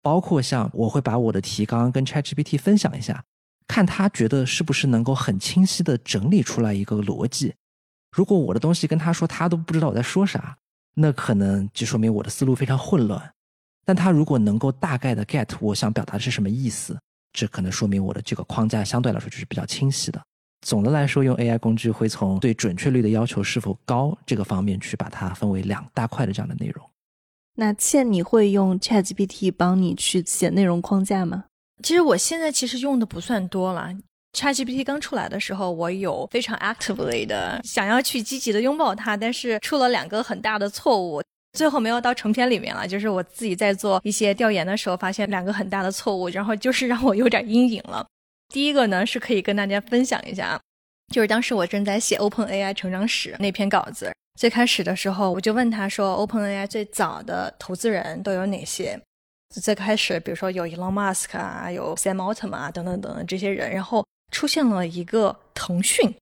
[0.04, 3.24] 包括像我会把我的提纲跟 ChatGPT 分享一下，
[3.66, 7.54] 看他觉得是不是能够很清晰的整理出来一个逻辑。
[8.14, 10.58] 如果我的东西跟他说他都不知道我在说啥，
[10.94, 13.32] 那可能就说明我的思路非常混乱。
[13.82, 17.00] 但他如果能够大概的 get 我想表达的是什么意思，
[17.32, 20.22] 这可能说明我的这个框架相对来说就是比较清晰的。
[20.60, 26.90] 总的来说，用 AI 工具会从对准确率的要求是否高这个方面去把它分为两大块的这样的内容。
[27.56, 31.44] 那倩，你会用 ChatGPT 帮你去写内容框架吗？
[31.82, 33.92] 其实我现在其实用的不算多了。
[34.36, 42.88] ChatGPT 刚出来的时候，我有非常 actively 的想要去积极的拥抱它，但是出了两个很大的错误，最后没有到成片里面了。
[42.88, 48.04] 就是我自己在做一些调研的时候，发现两个很大的错误，然后就是让我有点阴影了。
[48.52, 50.60] 第一个呢，是可以跟大家分享一下，
[51.12, 54.12] 就是当时我正在写 OpenAI 成长史那篇稿子。
[54.38, 59.00] 最开始的时候，我就问他说：“OpenAI 最早的投资人都有哪些？”
[59.62, 66.12] 最开始，比如说有 Elon Musk 啊，有 Sam Altman 啊，等等等等这些人，然后出现了一个腾讯，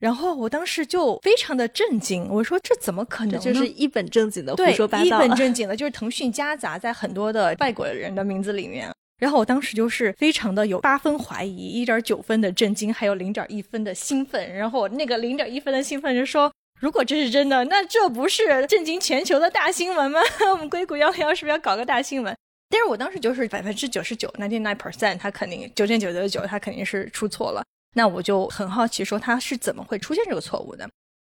[0.00, 3.38] 然后我当时就非常的震惊，我说：“这怎么可能？
[3.38, 8.90] 就是一本正经的胡说八道，一本 正经的，就是腾讯夹杂在很多的外国人的名字里面。”
[9.20, 14.54] 然后我当时就是非常的有八分怀疑，一点九分的震惊，还有零点一分的兴奋。
[14.54, 16.50] 然后那个零点一分的兴奋就说。
[16.80, 20.20] 如果这是真的，那这不是震惊全球的大新闻吗？
[20.52, 22.36] 我们硅谷幺零幺是不是要搞个大新闻？
[22.70, 27.64] 但是我当时就是百分之九十九，ninety nine percent，他肯定九点九九九，他肯定是出错了。
[27.94, 30.88] 那我就很好奇，说他是怎么会出现这个错误的？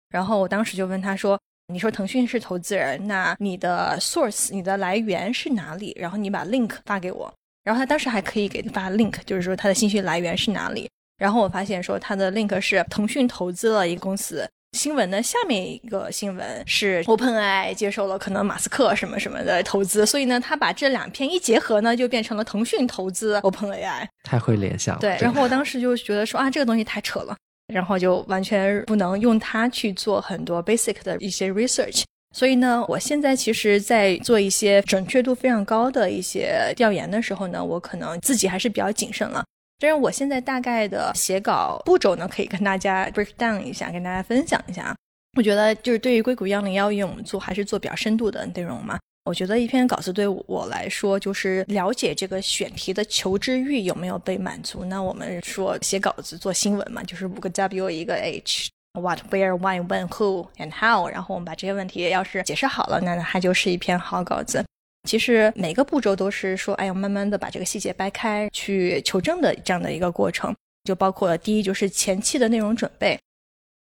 [0.08, 1.38] 然后我当时就问他说
[1.68, 5.94] ：“你说腾讯是投资人，那你的 source，你的来源是哪里？
[6.00, 7.30] 然后你把 link 发给我。
[7.64, 10.88] 然后他当时还可以给发 link，就是说他的信息来源是哪里？
[11.18, 15.22] 然后我发现说他的 link 是腾讯投资了一个公司。”新闻呢？
[15.22, 24.06] 下面一个新闻是 OpenAI 接受了可能马斯克什么什么的投资，所以呢，他把这两篇一结合呢，就变成了腾讯投资 OpenAI。
[24.24, 25.00] 太会联想了。
[25.00, 27.36] 对，然后我当时就觉得说啊，这个东西太扯了，
[27.72, 32.02] 然后就完全不能用它去做很多 basic 的一些 research。
[32.34, 39.44] 所以呢，我现在其实，在做一些准确度非常高的一些调研的时候呢，我可能自己还是比较谨慎了。
[39.78, 44.94] 但是我现在大概的写稿步骤呢，可以跟大家 break down 一下，跟大家分享一下。
[45.36, 48.98] 我觉得就是对于硅谷幺零幺，因为我们做还是做比较深度的内容嘛。
[49.24, 54.84] 我觉得一篇稿子对我来说，就是了解这个选题的求知欲有没有被满足。
[54.84, 58.68] 那我们说写稿子做新闻嘛，就是五个 W 一个 H。
[58.96, 61.08] What, where, why, when, who, and how？
[61.08, 64.64] 然后我们把这些问题要是解释好了，那它就是一篇好稿子。
[65.04, 70.54] 其实每个步骤都是说，哎呀，慢慢的把这个细节掰开去求证的这样的一个过程。
[70.84, 73.18] 就包括了第一，就是前期的内容准备。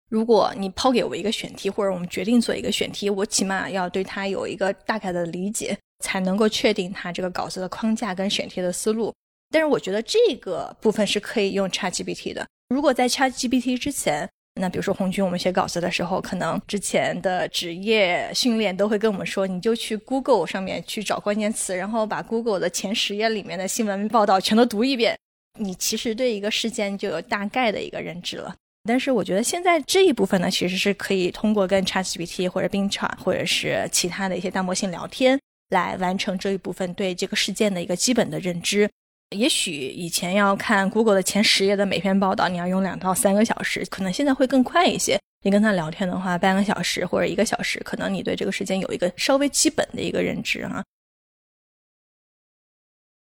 [0.09, 9.12] 如果你抛给我一个选题，或者我们决定做一个选题，我起码要对它有一个大概的理解，才能够确定它这个稿子的框架跟选题的思路。
[9.51, 12.47] 但是我觉得这个部分是可以用 ChatGPT 的。
[12.68, 14.29] 如果在 ChatGPT 之前，
[14.61, 25.16] 那比如说红军，我们写稿子的时候，可能之前的职业训练都会跟我们说，你就去 Google 上面去找关键词，然后把 Google 的前十页里面的新闻报道全都读一遍，
[25.59, 28.55] 你其实对一个事件就有大概的一个认知了。
[28.84, 35.40] 但是我觉得现在这一部分呢，其实是可以通过跟 ChatGPT 或者 Bing Chat 或者是其他的一些大模型聊天
[35.70, 38.90] 来完成这一部分对这个事件的一个基本的认知。
[39.33, 45.18] 也许以前要看 Google 的前十页的每篇报道，你要用两到三个小时，可能现在会更快一些。
[45.45, 50.85] 你跟他聊天的话，半个小时或者一个小时，可能你对这个时间有一个稍微基本的一个认知哈。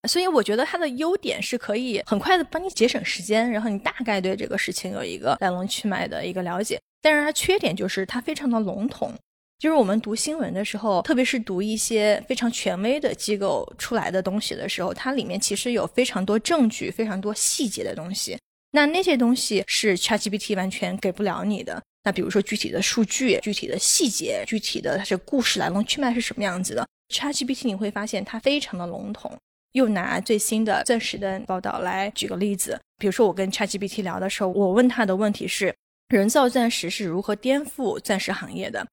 [0.07, 6.79] 所以我觉得它的优点是可以很快的帮你节省时间，然后你大概对这个事情有一个来龙去脉的一个了解。
[7.01, 9.13] 但是它缺点就是它非常的笼统。
[9.59, 18.37] 就是我们读新闻的时候，特别是读一些非常权威的机构出来的东西的时候，它里面其实有非常多证据、非常多细节的东西。
[18.71, 21.81] 那那些东西是 ChatGPT 完全给不了你的。
[22.05, 29.37] 那比如说具体的数据、具体的细节、具体的它这故事来龙去脉是什么样子的，ChatGPT 你会发现它非常的笼统。
[29.73, 35.75] 又拿最新的钻石的报道来举个例子，比如说我跟 ChatGPT 聊的时候，我问他的问题是：
[36.07, 38.87] 人造钻石是如何颠覆钻石行业的？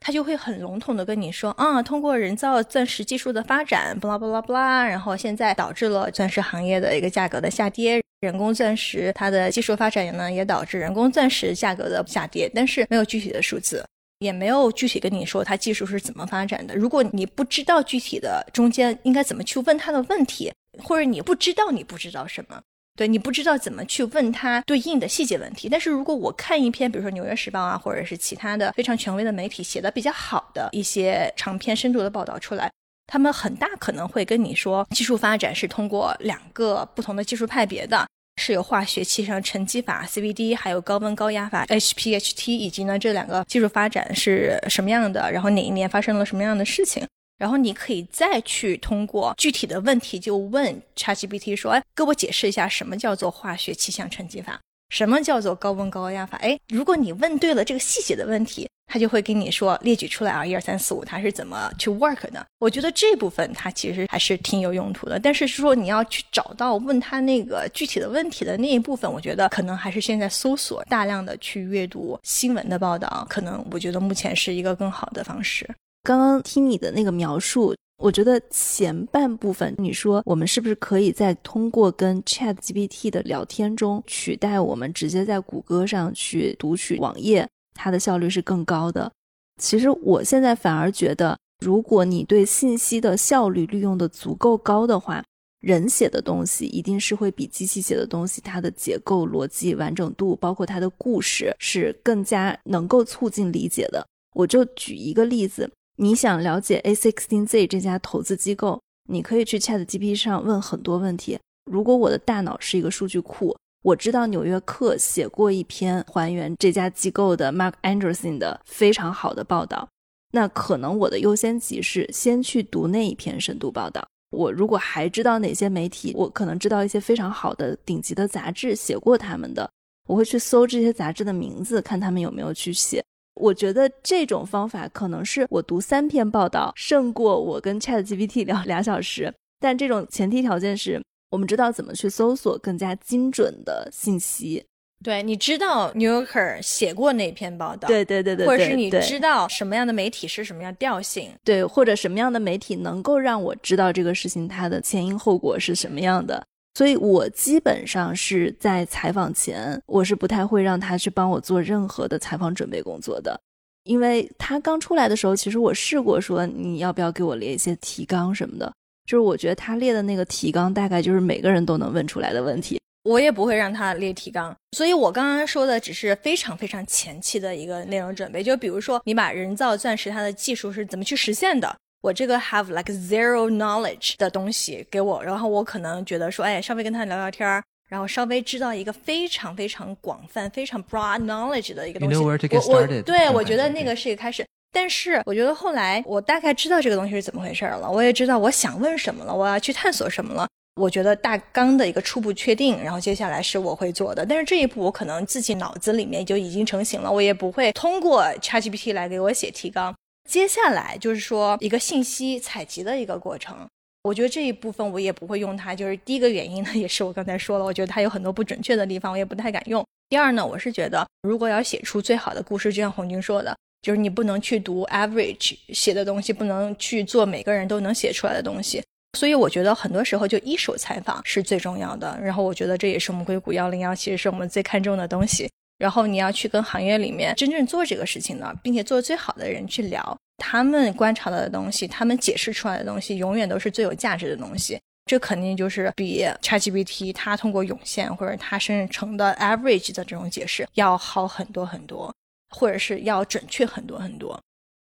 [0.00, 8.02] 他就会很笼统的跟你说，啊，通过人造钻石技术的发展，巴拉巴拉巴拉，然后现在导致了钻石行业的一个价格的下跌。
[8.20, 13.84] 人工钻石它的技术发展呢，也导致人工钻石价格的下跌，但是没有具体的数字，
[14.18, 16.74] 也没有具体跟你说它技术是怎么发展的。
[16.74, 22.60] 如果你不知道具体的中间应该怎么去问他的问题，或者你不知道你不知道什么。
[23.00, 32.70] 对你不知道怎么去问他对应的细节问题，但是如果我看一篇，比如说《纽约时报》啊，或者是其他的非常权威的媒体写的比较好的一些长篇深度的报道出来，
[33.06, 47.02] 他们很大可能会跟你说，技术发展是通过两个不同的技术派别的，是有化学气象沉积法 （CVD） 还有高温高压法 （HPHT），以及呢这两个技术发展是什么样的，然后哪一年发生了什么样的事情。
[47.40, 54.60] 然后你可以再去通过具体的问题就问 ChatGPT 说，哎，给我解释一下什么叫做化学气象沉积法，
[54.90, 56.36] 什么叫做高温高压法？
[56.42, 62.44] 哎，如果你问对了这个细节的问题，它就会跟你说列举出来啊，一二三四五，它是怎么去 work 的。
[62.58, 65.18] 我觉得这部分它其实还是挺有用途的。
[65.18, 75.66] 但是说你要去找到问他那个具体的问题的那一部分，我觉得可能还是现在搜索大量的去阅读新闻的报道，可能我觉得目前是一个更好的方式。
[76.02, 89.12] 刚刚听你的那个描述，我觉得前半部分你说我们是不是可以在通过跟 Chat GPT 的聊天中取代我们直接在谷歌上去读取网页，它的效率是更高的。
[89.60, 95.22] 其实我现在反而觉得，如果你对信息的效率利用的足够高的话，
[95.60, 104.06] 人写的东西一定是会比机器写的东西，它的结构、逻辑完整度，包括它的故事，是更加能够促进理解的。
[104.32, 105.70] 我就举一个例子。
[106.02, 108.80] 你想了解 A16Z 这家投资机构，
[109.10, 111.38] 你可以去 ChatGPT 上问很多问题。
[111.70, 119.86] 如果我的大脑是一个数据库，我知道《纽约客》写过一篇还原这家机构的 Mark Anderson 的非常好的报道，
[120.32, 124.02] 那可能我的优先级是先去读那一篇深度报道。
[124.30, 129.70] 我如果还知道哪些媒体，我可能知道一些非常好的顶级的杂志写过他们的，
[130.08, 133.04] 我会去搜这些杂志的名字，看他们有没有去写。
[133.34, 141.00] 我觉得这种方法可能是我读三篇报道胜过我跟 Chat GPT 聊俩小时，但这种前提条件是
[141.30, 144.64] 我们知道怎么去搜索更加精准的信息。
[145.02, 156.44] 对，你知道 New Yorker 写过哪篇报道，对对对对，或者是你知道什么样的媒体是什么样调性，对，或者什么样的媒体能够让我知道这个事情它的前因后果是什么样的。
[156.74, 163.38] 所以我基本上是在采访前，我是不太会让他去帮我做任何的采访准备工作的。
[163.84, 168.72] 因为他刚出来的时候，其实我试过说你要不要给我列一些提纲什么的，
[169.06, 172.78] 就是我觉得他列的那个提纲大概就是每个人都能问出来的问题。
[173.02, 178.42] 我也不会让他列提纲，所以我刚刚说的只是非常非常前期的一个内容准备。
[178.42, 192.16] 就比如说，你把人造钻石它的技术是怎么去实现的，我这个 have like zero knowledge 的东西给我，然后我可能觉得说，哎，稍微跟他聊聊天儿，然后稍微知道一个非常非常广泛、非常 broad knowledge 的一个东西。
[192.16, 192.24] 我
[192.68, 200.46] 我对我觉得那个是一个开始，但是我觉得后来我大概知道这个东西是怎么回事了，我也知道我想问什么了，我要去探索什么了。
[200.80, 204.24] 我觉得大纲的一个初步确定，然后接下来是我会做的。
[204.24, 209.94] 但是这一步我可能自己脑子里面就已经成型了，我也不会通过 ChatGPT 来给我写提纲。
[210.30, 213.66] 接下来就是说一个信息采集的一个过程。
[214.04, 219.84] 我觉得这一部分我也不会用它，就是第一个原因呢，也是我刚才说了，我觉得它有很多不准确的地方，我也不太敢用。
[220.08, 228.80] 第二呢，我是觉得如果要写出最好的故事，就像红军说的，就是你不能去读 average 写的东西，不能去做每个人都能写出来的东西。
[229.18, 232.16] 所以我觉得很多时候就一手采访是最重要的。
[232.22, 235.50] 然后我觉得这也是我们硅谷幺零幺其实是我们最看重的东西。
[235.80, 244.78] 然后你要去跟行业里面真正做这个事情的，并且做的最好的人去聊，他们观察到的东西，他们解释出来的东西，永远都是最有价值的东西。
[245.06, 252.14] 这肯定就是比 ChatGPT 它通过涌现或者它生成的 average 的这种解释要好很多很多，
[252.50, 254.38] 或者是要准确很多很多。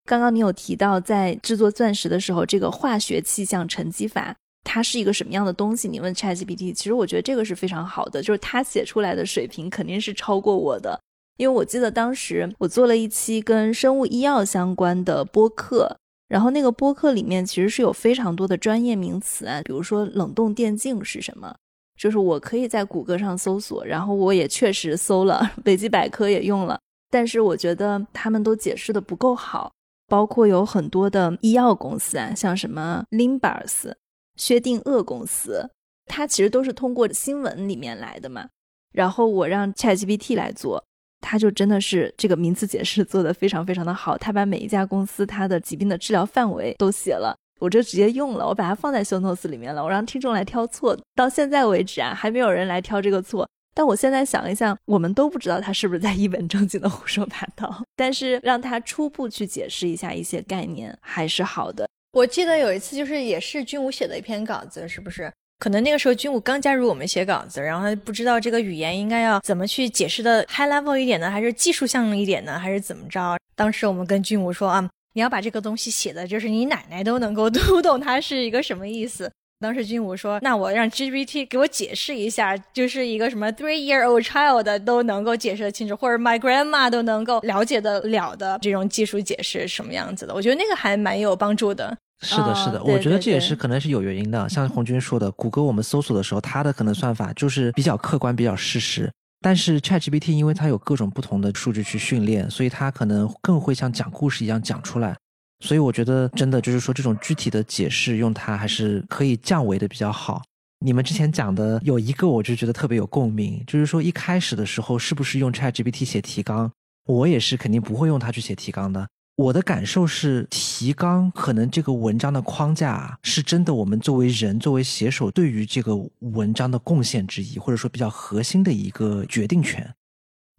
[0.05, 5.87] 刚刚你有提到，在制作钻石的时候，这个化学气象沉积法它是一个什么样的东西？
[5.87, 10.99] 你问 ChatGPT，其实我觉得这个是非常好的，就是它写出来的水平肯定是超过我的。
[11.37, 15.97] 因为我记得当时我做了一期跟生物医药相关的播客，
[16.29, 21.55] 然后那个播客里面其实是有非常多的专业名词啊，比如说冷冻电镜是什么，
[21.99, 26.79] 就是我可以在谷歌上搜索，然后我也确实搜了， 维基百科也用了，
[27.11, 29.73] 但是我觉得他们都解释的不够好。
[30.07, 33.91] 包括有很多的医药公司啊，像什么 Limbars、
[34.37, 35.71] 薛定谔公司，
[36.07, 38.49] 它其实都是通过新闻里面来的嘛。
[38.93, 40.85] 然后我让 ChatGPT 来做，
[41.21, 44.17] 它就真的是这个名词解释做的非常非常的好。
[44.17, 50.97] 它把每一家公司它的疾病的治疗范围都写了，我就直接用了，我把它放在 Show Notes 里面了，我让听众来挑错。
[51.15, 53.49] 到现在为止啊，还没有人来挑这个错。
[53.77, 57.83] 但我现在想一想，我们都不知道他是不是在一本正经的胡说八道。
[57.97, 61.89] 但是让他初步去解释一下一些概念还是好的。
[62.15, 65.31] 我记得有一次，就是也是军武写的一篇稿子，是不是？
[65.59, 73.37] 可能那个时候军武刚加入我们写稿子，然后他不知道这个语言应该要怎么去解释的 high level 一点呢，还是技术性一点呢，还是怎么着？
[73.57, 79.29] 当时我们跟军武说啊，你要把这个东西写的，就是你奶奶都能够 读懂它是一个什么意思。
[79.61, 90.35] 当时军武说：“那我让 GPT 给我解释一下，就是一个什么 three year old child 都能够解释得清楚，或者 my grandma 都能够了解得了的这种技术解释什么样子的？
[90.35, 91.97] 我觉得那个还蛮有帮助的。
[92.25, 94.49] 是的，是的，我觉得这也是可能是有原因的。
[94.49, 99.11] 像 红军说的，谷歌我们搜索的时候，它的可能算法就是比较客观、比较事实。
[99.41, 105.15] 但是 ChatGPT 因为它有各种不同的数据去训练，所以它可能更会像讲故事一样讲出来。”
[105.61, 110.43] 所以我觉得，真的就是说，这种具体的解释用它还是可以降维的比较好。
[110.81, 116.71] 你们之前讲的有一个，我就觉得特别有共鸣，就是说一开始的时候是不是用 ChatGPT 写提纲？
[117.07, 119.07] 我也是肯定不会用它去写提纲的。
[119.37, 129.93] 我的感受是，提纲可能这个文章的框架是真的，我们作为人，作为写手对于这个文章的贡献之一，或者说比较核心的一个决定权。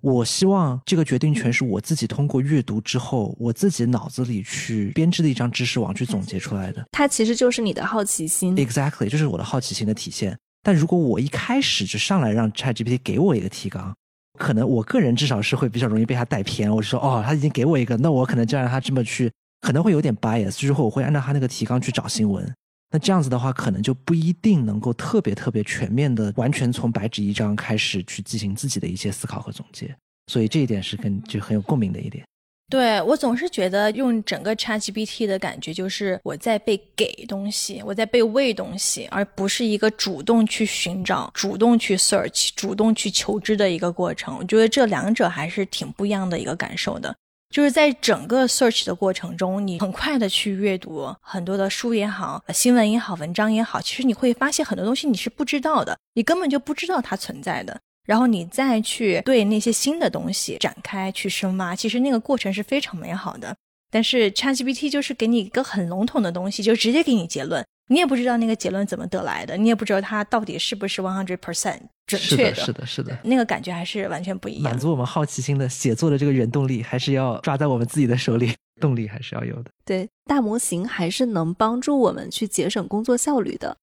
[0.01, 6.85] 我希望这个决定权是我自己通过阅读之后，我自己脑子里去编织的一张知识网去总结出来的。
[6.91, 10.37] 它其实就是你的好奇心，exactly，就是我的好奇心的体现。
[10.61, 13.95] 但如果我一开始就上来让 ChatGPT 给我一个提纲，
[14.37, 16.69] 可能我个人至少是会比较容易被他带偏。
[16.69, 19.31] 我是说，哦，他已经给我一个，那我可能就让他这么去，
[19.61, 22.53] 可能会有点 bias，就是我会按照他那个提纲去找新闻。
[22.91, 29.93] 那这样子的话，可能就不一定能够特别特别全面的，完全从白纸一张开始去进行自己的一些思考和总结。
[30.27, 32.25] 所以这一点是跟就很有共鸣的一点。
[32.67, 44.35] 对我总是觉得用整个 ChatGPT 的感觉，就是我在被给东西，我在被喂东西，而不是一个主动去寻找、主动去 search、主动去求知的一个过程。
[44.39, 47.15] 我觉得这两者还是挺不一样的一个感受的。
[47.53, 57.79] 就是在整个 search 的过程中，你很快的去阅读很多的书也好、新闻也好、文章也好，其实你会发现很多东西你是不知道的，你根本就不知道它存在的。
[58.05, 63.55] 然后你再去对那些新的东西展开去深挖，其实那个过程是非常美好的。
[63.91, 74.63] 但是 ChatGPT 就是给你一个很笼统的东西，就直接给你结论，你也不知道那个结论怎么得来的，你也不知道它到底是不是 one hundred percent 准确的，是的，是的，那个感觉还是完全不一样。
[74.63, 79.71] 满足我们好奇心的写作的这个原动力，还是要抓在我们自己的手里，动力还是要有的。
[79.85, 83.77] 对，大模型还是能帮助我们去节省工作效率的。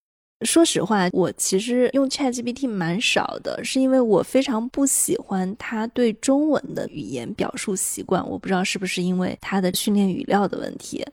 [0.44, 8.26] 说实话，我其实用 ChatGPT 蛮少的，是因为我非常不喜欢它对中文的语言表述习惯。
[8.28, 11.04] 我不知道是不是因为它的训练语料的问题。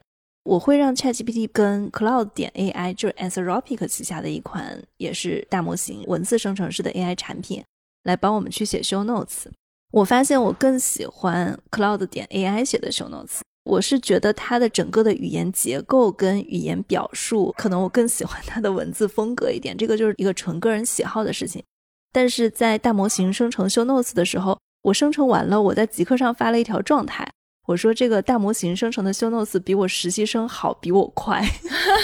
[0.43, 7.63] 我会让 ChatGPT 跟 Cloud 点 AI，就是 Anthropic 旗下的一款也是大模型文字生成式的 AI 产品，
[8.03, 9.45] 来帮我们去写 Show Notes。
[9.91, 13.41] 我发现我更喜欢 Cloud 点 AI 写的 Show Notes。
[13.63, 19.75] 我是觉得它的整个的语言结构跟语言表述，可能我更喜欢它的文字风格一点。
[19.77, 21.63] 这个就是一个纯个人喜好的事情。
[22.11, 27.29] 但是在大模型生成 Show Notes 的时候，我生成完了，我在极客上发了一条状态。
[27.67, 31.47] 我说这个大模型生成的 show notes 比我实习生好，比我快。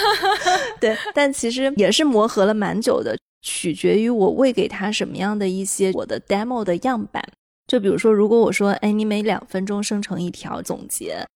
[0.80, 7.20] 对，但其实也是磨合了蛮久的，取决于我喂给他什么样的一些我的 demo 的样板。
[7.66, 11.26] 就比如说，如果我说，哎，你每两分钟生成一条总结，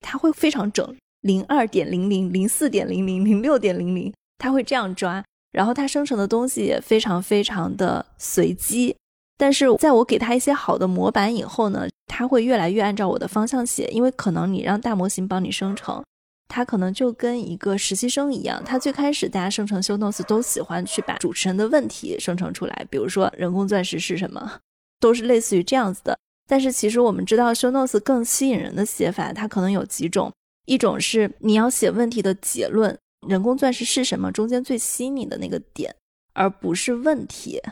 [0.00, 8.96] 它会非常整，零二点零零、零四点零零、零六点零零，它会这样抓，然后它生成的东西也非常非常的随机。
[9.36, 16.04] 但是在我给他一些好的模板以后呢，他会越来越按照我的方向写，因为可能你让大模型帮你生成，
[16.48, 24.58] 他可能就跟一个实习生一样，他最开始大家生成修 notes 都喜欢去把主持人的问题生成出来，比如说人工钻石是什么，
[25.00, 26.18] 都是类似于这样子的。
[26.50, 30.32] 但是其实我们知道，show notes 更吸引人的写法，它可能有几种，
[30.66, 32.98] 一种是你要写问题的结论，
[33.28, 35.94] 人工钻石是什么中间最吸引你的那个点，
[36.32, 37.62] 而不是问题。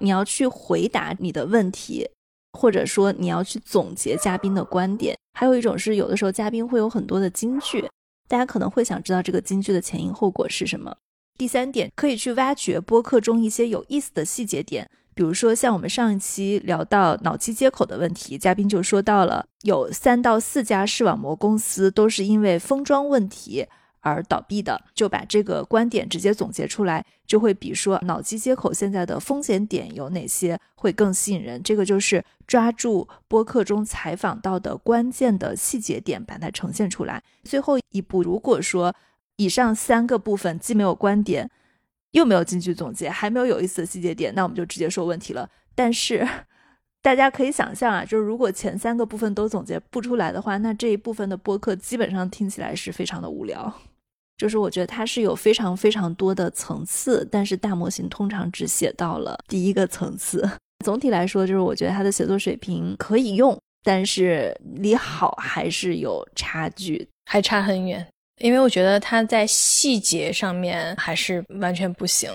[0.00, 2.10] 你要去回答你的问题，
[2.58, 5.16] 或者说你要去总结嘉宾的观点。
[5.38, 7.88] 还有一种是，有的时候嘉宾会有很多的金句，
[8.28, 10.96] 大家可能会想知道这个金句的前因后果是什么。
[11.38, 23.66] 第三点，可以去挖掘播客中一些有意思的细节点，比如说像我们上一期聊到脑机接口的问题，嘉宾就说到了有三到四家视网膜公司都是因为封装问题。
[24.06, 31.62] 而倒闭的，就把这个观点直接总结出来，就会比说脑机接口现在的风险点有哪些会更吸引人。
[31.62, 37.22] 这个就是抓住播客中采访到的关键的细节点，把它呈现出来。
[37.44, 38.94] 最后一步，如果说
[39.36, 41.50] 以上三个部分既没有观点，
[42.14, 45.48] 又没有进去总结，还没有有意思的细节点，那我们就直接说问题了。
[45.74, 46.26] 但是
[47.02, 53.72] 大家可以想象啊，就是如果前三个部分都总结不出来的话，那这一部分的播客基本上听起来是非常的无聊。
[54.38, 60.48] 就是我觉得它是有非常非常多的层次，但是大模型通常只写到了第一个层次。
[60.84, 68.06] 总体来说，就是我觉得它的写作水平可以用，但是离好还是有差距，还差很远。
[68.40, 72.30] 因为我觉得他在细节上面还是完全不行，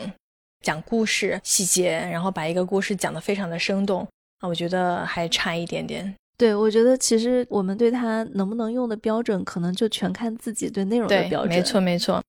[0.62, 4.08] 讲故事细节，然后把一个故事讲得非常的生动
[4.40, 6.16] 啊，我觉得还差一点点。
[6.38, 11.50] 对，我觉得其实我们对它能不能用的标准，可能就全看自己对内容的标准。
[11.50, 12.24] 没错，没错。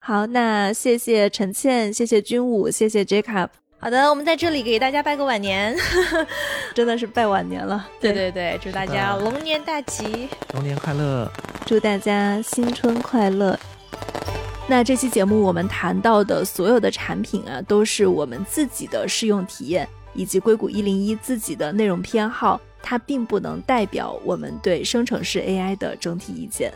[0.00, 3.48] 好，那谢谢陈倩，谢谢军武，谢谢 Jacob。
[3.84, 5.76] 好的，我们在这里给大家拜个晚年，
[6.74, 7.86] 真的是拜晚年了。
[8.00, 11.30] 对对对，祝大家龙年大吉，龙年快乐，
[11.66, 13.60] 祝大家新春快乐。
[14.66, 22.58] 那这期节目我们谈到的所有的产品啊，都是我们自己的试用体验，以及硅谷一零一自己的内容偏好。
[22.82, 26.72] 它并不能代表我们对生成式 AI 的整体意见。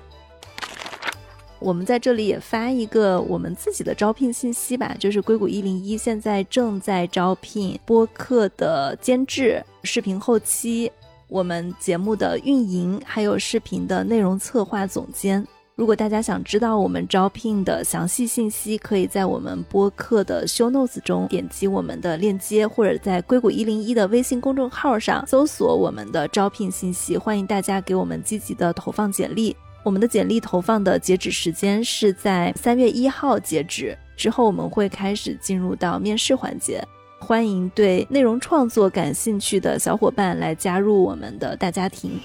[1.60, 10.90] 我们在这里也发一个我们自己的招聘信息吧，就是硅谷一零一现在正在招聘播客的监制、视频后期、
[11.28, 15.47] 我们节目的运营，还有视频的内容策划总监。
[15.74, 27.16] 如果大家想知道我们招聘的详细信息，可以在我们播客的 show notes 中点击我们的链接，或者在硅谷一零一的微信公众号上搜索我们的招聘信息。
[27.16, 29.55] 欢迎大家给我们积极的投放简历。
[29.89, 36.86] 我们的简历投放的截止时间是在三月一号截止，之后我们会开始进入到面试环节。
[37.19, 42.20] 欢迎对内容创作感兴趣的小伙伴来加入我们的大家庭。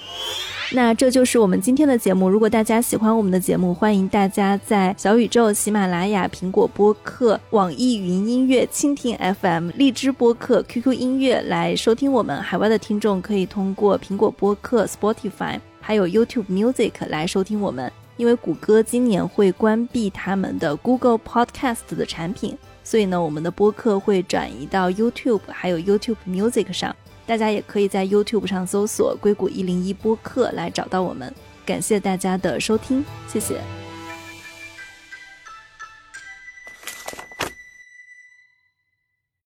[0.73, 2.29] 那这就是我们今天的节目。
[2.29, 12.41] 如果大家喜欢我们的节目，欢迎大家在小宇宙、喜马拉雅、苹果播客、网易云音乐、蜻蜓 FM、荔枝播客、QQ 音乐来收听我们。
[12.41, 17.91] 海外的听众可以通过苹果播客、Spotify 还有 YouTube Music 来收听我们。
[18.15, 26.95] 因为谷歌今年会关闭他们的 Google Podcast 的产品，所以呢，我们的播客会转移到 YouTube 还有 YouTube Music 上。
[27.25, 31.33] 大家也可以在 YouTube 上搜索“硅谷一零一播客”来找到我们。
[31.65, 33.82] 感谢大家的收听，谢谢。